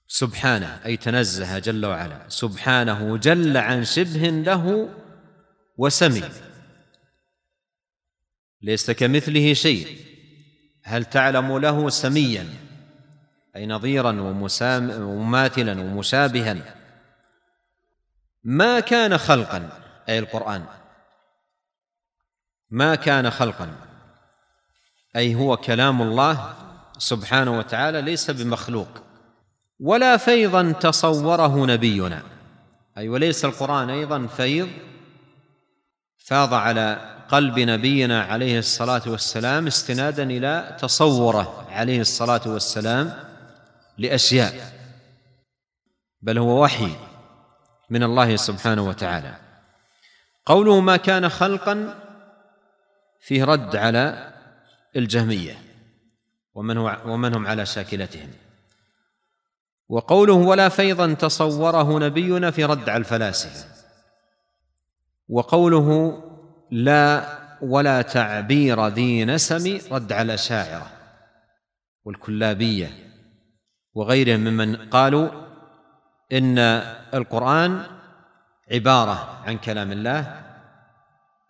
سبحانه 0.07 0.79
أي 0.85 0.97
تنزه 0.97 1.59
جل 1.59 1.85
وعلا. 1.85 2.29
سبحانه 2.29 3.17
جل 3.17 3.57
عن 3.57 3.83
شبه 3.83 4.29
له 4.29 4.89
وسمي. 5.77 6.23
ليس 8.61 8.91
كمثله 8.91 9.53
شيء. 9.53 9.97
هل 10.83 11.05
تعلم 11.05 11.57
له 11.57 11.89
سميا؟ 11.89 12.47
أي 13.55 13.65
نظيرا 13.65 14.21
ومماثلا 14.21 15.81
ومشابها. 15.81 16.75
ما 18.43 18.79
كان 18.79 19.17
خلقا 19.17 19.69
أي 20.09 20.19
القرآن. 20.19 20.65
ما 22.69 22.95
كان 22.95 23.29
خلقا 23.29 23.75
أي 25.15 25.35
هو 25.35 25.57
كلام 25.57 26.01
الله 26.01 26.55
سبحانه 26.97 27.57
وتعالى 27.57 28.01
ليس 28.01 28.31
بمخلوق. 28.31 29.06
ولا 29.79 30.17
فيضا 30.17 30.71
تصوره 30.71 31.65
نبينا. 31.65 32.23
أي 32.97 33.09
وليس 33.09 33.45
القرآن 33.45 33.89
أيضا 33.89 34.27
فيض. 34.27 34.69
فاض 36.17 36.53
على 36.53 37.17
قلب 37.29 37.59
نبينا 37.59 38.23
عليه 38.23 38.59
الصلاة 38.59 39.01
والسلام 39.07 39.67
استنادا 39.67 40.23
إلى 40.23 40.77
تصوره 40.79 41.67
عليه 41.69 42.01
الصلاة 42.01 42.41
والسلام 42.45 43.13
لأشياء. 43.97 44.73
بل 46.21 46.37
هو 46.37 46.63
وحي 46.63 46.95
من 47.89 48.03
الله 48.03 48.35
سبحانه 48.35 48.87
وتعالى. 48.87 49.35
قوله 50.45 50.79
ما 50.79 50.97
كان 50.97 51.29
خلقا 51.29 51.99
فيه 53.19 53.43
رد 53.43 53.75
على 53.75 54.33
الجهمية. 54.95 55.57
ومن 56.53 56.77
هو 56.77 56.97
ومن 57.05 57.35
هم 57.35 57.47
على 57.47 57.65
شاكلتهم. 57.65 58.29
وقوله 59.89 60.33
ولا 60.33 60.69
فيضا 60.69 61.13
تصوره 61.13 61.99
نبينا 61.99 62.51
في 62.51 62.65
رد 62.65 62.89
على 62.89 62.97
الفلاسفه 62.97 63.65
وقوله 65.29 66.17
لا 66.71 67.37
ولا 67.61 68.01
تعبير 68.01 68.87
ذي 68.87 69.25
نسم 69.25 69.79
رد 69.91 70.11
على 70.11 70.25
الاشاعره 70.25 70.91
والكلابية 72.05 72.89
وغيرهم 73.93 74.39
ممن 74.39 74.75
قالوا 74.75 75.29
إن 76.31 76.59
القرآن 77.13 77.83
عبارة 78.71 79.43
عن 79.45 79.57
كلام 79.57 79.91
الله 79.91 80.41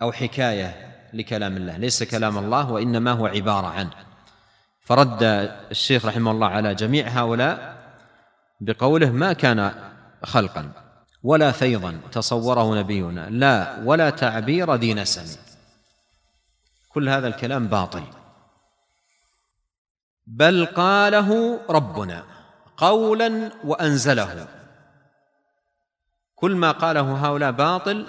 أو 0.01 0.11
حكاية 0.11 0.95
لكلام 1.13 1.57
الله 1.57 1.77
ليس 1.77 2.03
كلام 2.03 2.37
الله 2.37 2.71
وإنما 2.71 3.11
هو 3.11 3.25
عبارة 3.25 3.67
عنه. 3.67 3.91
فرد 4.81 5.23
الشيخ 5.71 6.05
رحمه 6.05 6.31
الله 6.31 6.47
على 6.47 6.75
جميع 6.75 7.07
هؤلاء 7.07 7.76
بقوله 8.61 9.11
ما 9.11 9.33
كان 9.33 9.91
خلقا 10.23 10.71
ولا 11.23 11.51
فيضا 11.51 12.01
تصوره 12.11 12.79
نبينا 12.79 13.29
لا 13.29 13.81
ولا 13.85 14.09
تعبير 14.09 14.75
ذي 14.75 14.93
نسم 14.93 15.39
كل 16.89 17.09
هذا 17.09 17.27
الكلام 17.27 17.67
باطل. 17.67 18.03
بل 20.27 20.65
قاله 20.65 21.59
ربنا 21.69 22.23
قولا 22.77 23.51
وأنزله. 23.63 24.47
كل 26.35 26.55
ما 26.55 26.71
قاله 26.71 27.27
هؤلاء 27.27 27.51
باطل 27.51 28.07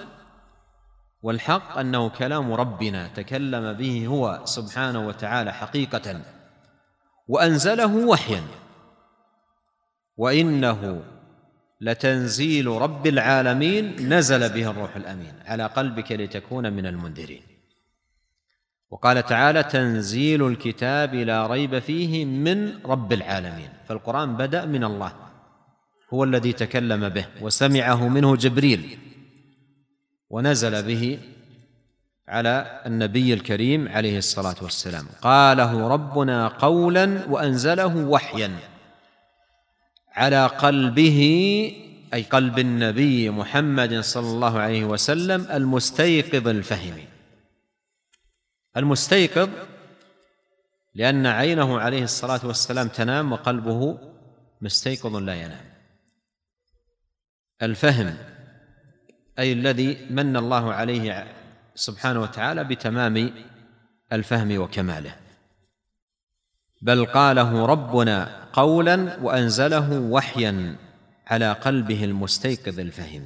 والحق 1.22 1.78
أنه 1.78 2.08
كلام 2.08 2.52
ربنا 2.52 3.08
تكلم 3.08 3.72
به 3.72 4.06
هو 4.06 4.40
سبحانه 4.44 5.06
وتعالى 5.06 5.52
حقيقة 5.52 6.20
وأنزله 7.28 7.96
وحيا. 7.96 8.42
وإنه 10.18 11.02
لتنزيل 11.80 12.66
رب 12.66 13.06
العالمين 13.06 14.14
نزل 14.14 14.48
به 14.48 14.70
الروح 14.70 14.96
الأمين 14.96 15.32
على 15.46 15.66
قلبك 15.66 16.12
لتكون 16.12 16.72
من 16.72 16.86
المنذرين. 16.86 17.42
وقال 18.90 19.26
تعالى 19.26 19.62
تنزيل 19.62 20.46
الكتاب 20.46 21.14
لا 21.14 21.46
ريب 21.46 21.78
فيه 21.78 22.24
من 22.24 22.78
رب 22.84 23.12
العالمين. 23.12 23.68
فالقرآن 23.88 24.36
بدأ 24.36 24.64
من 24.64 24.84
الله 24.84 25.12
هو 26.14 26.24
الذي 26.24 26.52
تكلم 26.52 27.08
به 27.08 27.26
وسمعه 27.40 28.08
منه 28.08 28.36
جبريل 28.36 28.98
ونزل 30.30 30.82
به 30.82 31.18
على 32.28 32.80
النبي 32.86 33.34
الكريم 33.34 33.88
عليه 33.88 34.18
الصلاة 34.18 34.56
والسلام. 34.62 35.06
قاله 35.22 35.88
ربنا 35.88 36.48
قولا 36.48 37.26
وأنزله 37.28 37.96
وحيا. 37.96 38.50
على 40.18 40.46
قلبه 40.46 41.20
أي 42.14 42.22
قلب 42.22 42.58
النبي 42.58 43.30
محمد 43.30 44.00
صلى 44.00 44.26
الله 44.26 44.58
عليه 44.58 44.84
وسلم 44.84 45.46
المستيقظ 45.50 46.48
الفهم. 46.48 46.98
المستيقظ 48.76 49.48
لأن 50.94 51.26
عينه 51.26 51.80
عليه 51.80 52.02
الصلاة 52.02 52.46
والسلام 52.46 52.88
تنام 52.88 53.32
وقلبه 53.32 53.98
مستيقظ 54.60 55.16
لا 55.16 55.34
ينام. 55.34 55.64
الفهم 57.62 58.16
أي 59.38 59.52
الذي 59.52 60.06
من 60.10 60.36
الله 60.36 60.72
عليه 60.72 61.26
سبحانه 61.74 62.20
وتعالى 62.20 62.64
بتمام 62.64 63.30
الفهم 64.12 64.58
وكماله. 64.58 65.27
بل 66.82 67.06
قاله 67.06 67.66
ربنا 67.66 68.28
قولا 68.52 69.18
وأنزله 69.22 70.00
وحيا 70.00 70.76
على 71.26 71.52
قلبه 71.52 72.04
المستيقظ 72.04 72.80
الفهم. 72.80 73.22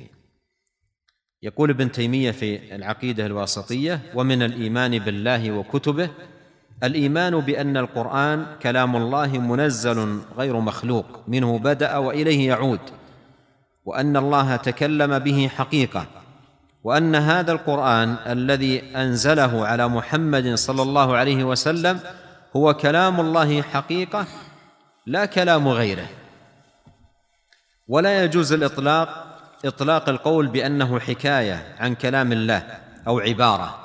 يقول 1.43 1.71
ابن 1.71 1.93
تيمية 1.93 2.31
في 2.31 2.75
العقيدة 2.75 3.27
الواسطية 3.27 4.01
ومن 4.15 4.43
الإيمان 4.43 4.99
بالله 4.99 5.53
وكتبه 5.53 6.11
الإيمان 6.83 7.41
بأن 7.41 7.77
القرآن 7.77 8.47
كلام 8.63 8.97
الله 8.97 9.39
منزل 9.39 10.19
غير 10.37 10.61
مخلوق 10.61 11.07
منه 11.29 11.59
بدأ 11.59 11.97
وإليه 11.97 12.49
يعود 12.49 12.81
وأن 13.85 14.17
الله 14.17 14.57
تكلم 14.57 15.19
به 15.19 15.49
حقيقة 15.49 16.07
وأن 16.85 17.15
هذا 17.15 17.53
القرآن 17.53 18.17
الذي 18.27 18.97
أنزله 18.97 19.67
على 19.67 19.89
محمد 19.89 20.55
صلى 20.55 20.83
الله 20.83 21.17
عليه 21.17 21.45
وسلم 21.45 22.01
هو 22.57 22.75
كلام 22.75 23.21
الله 23.21 23.63
حقيقة 23.63 24.27
لا 25.07 25.25
كلام 25.25 25.69
غيره. 25.69 26.07
ولا 27.89 28.25
يجوز 28.25 28.53
الإطلاق 28.53 29.39
إطلاق 29.65 30.09
القول 30.09 30.47
بأنه 30.47 30.99
حكاية 30.99 31.77
عن 31.81 31.95
كلام 31.95 32.33
الله 32.33 32.63
أو 33.07 33.19
عبارة. 33.19 33.79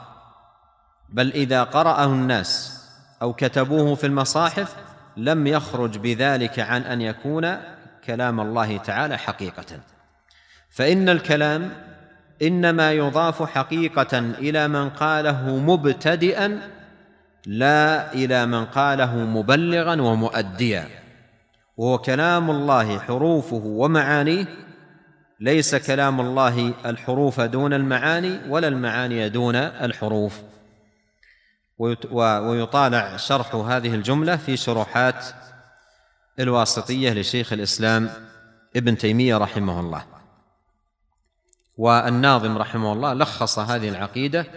بل 1.09 1.31
إذا 1.31 1.63
قرأه 1.63 2.05
الناس 2.05 2.83
أو 3.21 3.33
كتبوه 3.33 3.95
في 3.95 4.07
المصاحف 4.07 4.75
لم 5.17 5.47
يخرج 5.47 5.97
بذلك 5.97 6.59
عن 6.59 6.81
أن 6.81 7.01
يكون 7.01 7.57
كلام 8.05 8.39
الله 8.39 8.77
تعالى 8.77 9.17
حقيقة. 9.17 9.79
فإن 10.69 11.09
الكلام 11.09 11.71
إنما 12.41 12.91
يضاف 12.91 13.43
حقيقة 13.43 14.19
إلى 14.19 14.67
من 14.67 14.89
قاله 14.89 15.57
مبتدئا 15.57 16.76
لا 17.47 18.13
إلى 18.13 18.45
من 18.45 18.65
قاله 18.65 19.15
مبلغا 19.15 20.01
ومؤديا. 20.01 20.87
وهو 21.77 21.97
كلام 21.97 22.51
الله 22.51 22.99
حروفه 22.99 23.61
ومعانيه. 23.65 24.45
ليس 25.39 25.75
كلام 25.75 26.21
الله 26.21 26.73
الحروف 26.85 27.41
دون 27.41 27.73
المعاني 27.73 28.39
ولا 28.49 28.67
المعاني 28.67 29.29
دون 29.29 29.55
الحروف. 29.55 30.41
ويطالع 32.11 33.17
شرح 33.17 33.55
هذه 33.55 33.95
الجملة 33.95 34.35
في 34.35 34.57
شروحات 34.57 35.25
الواسطية 36.39 37.13
لشيخ 37.13 37.53
الإسلام 37.53 38.09
ابن 38.75 38.97
تيمية 38.97 39.37
رحمه 39.37 39.79
الله. 39.79 40.05
والناظم 41.77 42.57
رحمه 42.57 42.93
الله 42.93 43.13
لخص 43.13 43.59
هذه 43.59 43.89
العقيدة 43.89 44.47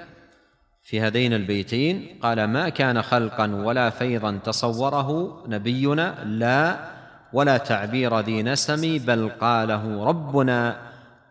في 0.91 1.01
هذين 1.01 1.33
البيتين 1.33 2.19
قال 2.23 2.45
ما 2.45 2.69
كان 2.69 3.03
خلقا 3.03 3.55
ولا 3.55 3.91
فيضا 3.91 4.41
تصوره 4.45 5.43
نبينا 5.49 6.25
لا 6.25 6.91
ولا 7.33 7.57
تعبير 7.57 8.21
ذي 8.21 8.43
نسم 8.43 8.99
بل 8.99 9.29
قاله 9.41 10.05
ربنا 10.05 10.77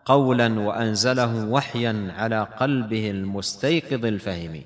قولا 0.04 0.60
وأنزله 0.60 1.44
وحيا 1.44 2.12
على 2.16 2.46
قلبه 2.60 3.10
المستيقظ 3.10 4.04
الفهم. 4.04 4.62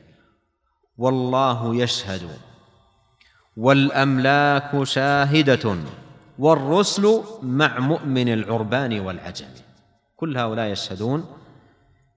والله 0.99 1.77
يشهد 1.77 2.29
والأملاك 3.57 4.83
شاهدة 4.83 5.77
والرسل 6.39 7.23
مع 7.43 7.79
مؤمن 7.79 8.33
العربان 8.33 9.01
والعجم. 9.01 9.49
كل 10.17 10.39
هؤلاء 10.39 10.67
يشهدون 10.67 11.25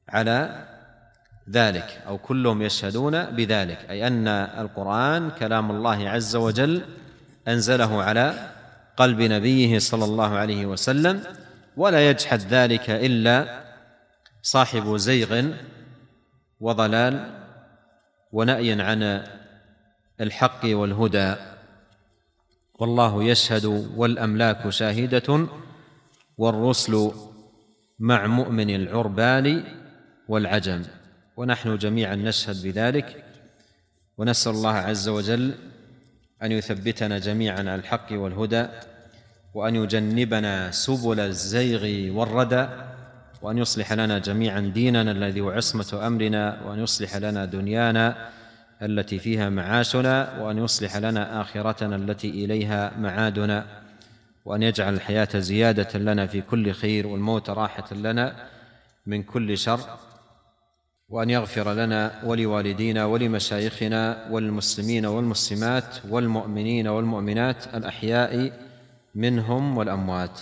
على 0.10 0.68
ذلك 1.50 2.02
أو 2.08 2.18
كلهم 2.18 2.62
يشهدون 2.62 3.26
بذلك 3.26 3.86
أي 3.90 4.08
أن 4.08 4.28
القرآن 4.28 5.30
كلام 5.30 5.72
الله 5.72 6.10
عز 6.10 6.36
وجل 6.36 6.82
أنزله 7.48 8.04
على 8.04 8.52
قلب 8.98 9.22
نبيه 9.22 9.80
صلى 9.80 10.06
الله 10.06 10.38
عليه 10.38 10.66
وسلم 10.66 11.24
ولا 11.78 12.10
يجحد 12.10 12.40
ذلك 12.40 12.90
إلا 12.90 13.64
صاحب 14.42 14.96
زيغ 14.96 15.52
وضلال 16.60 17.32
ونأي 18.32 18.82
عن 18.82 19.24
الحق 20.22 20.62
والهدى. 20.66 21.36
والله 22.80 23.24
يشهد 23.24 23.66
والأملاك 23.96 24.70
شاهدة 24.70 25.48
والرسل 26.38 27.12
مع 28.00 28.28
مؤمن 28.28 28.70
العربان 28.70 29.64
والعجم. 30.28 30.84
ونحن 31.38 31.78
جميعا 31.78 32.16
نشهد 32.16 32.64
بذلك. 32.64 33.24
ونسأل 34.18 34.52
الله 34.52 34.74
عز 34.74 35.08
وجل 35.10 35.54
أن 36.44 36.52
يثبتنا 36.52 37.20
جميعا 37.20 37.60
على 37.60 37.76
الحق 37.76 38.08
والهدى 38.12 38.66
وأن 39.54 39.76
يجنبنا 39.76 40.72
سبل 40.72 41.20
الزيغ 41.20 42.14
والردى 42.18 42.68
وأن 43.42 43.58
يصلح 43.58 43.94
لنا 43.94 44.20
جميعا 44.20 44.60
ديننا 44.60 45.12
الذي 45.12 45.42
هو 45.42 45.50
عصمة 45.50 46.08
أمرنا 46.08 46.62
وأن 46.66 46.80
يصلح 46.80 47.16
لنا 47.16 47.46
دنيانا 47.46 48.30
التي 48.82 49.20
فيها 49.20 49.50
معاشنا 49.50 50.40
وأن 50.42 50.58
يصلح 50.58 50.98
لنا 50.98 51.42
آخرتنا 51.42 51.96
التي 51.96 52.30
إليها 52.30 52.92
معادنا 53.00 53.66
وأن 54.46 54.64
يجعل 54.64 54.94
الحياة 54.94 55.40
زيادة 55.40 56.00
لنا 56.00 56.28
في 56.28 56.42
كل 56.42 56.72
خير 56.72 57.08
والموت 57.08 57.50
راحة 57.50 57.94
لنا 57.94 58.36
من 59.06 59.24
كل 59.24 59.58
شر. 59.58 59.80
وأن 61.10 61.30
يغفر 61.30 61.74
لنا 61.74 62.22
ولوالدينا 62.24 63.06
ولمشايخنا 63.06 64.28
والمسلمين 64.32 65.06
والمسلمات 65.06 65.96
والمؤمنين 66.10 66.88
والمؤمنات 66.88 67.76
الأحياء 67.76 68.52
منهم 69.16 69.78
والأموات. 69.78 70.40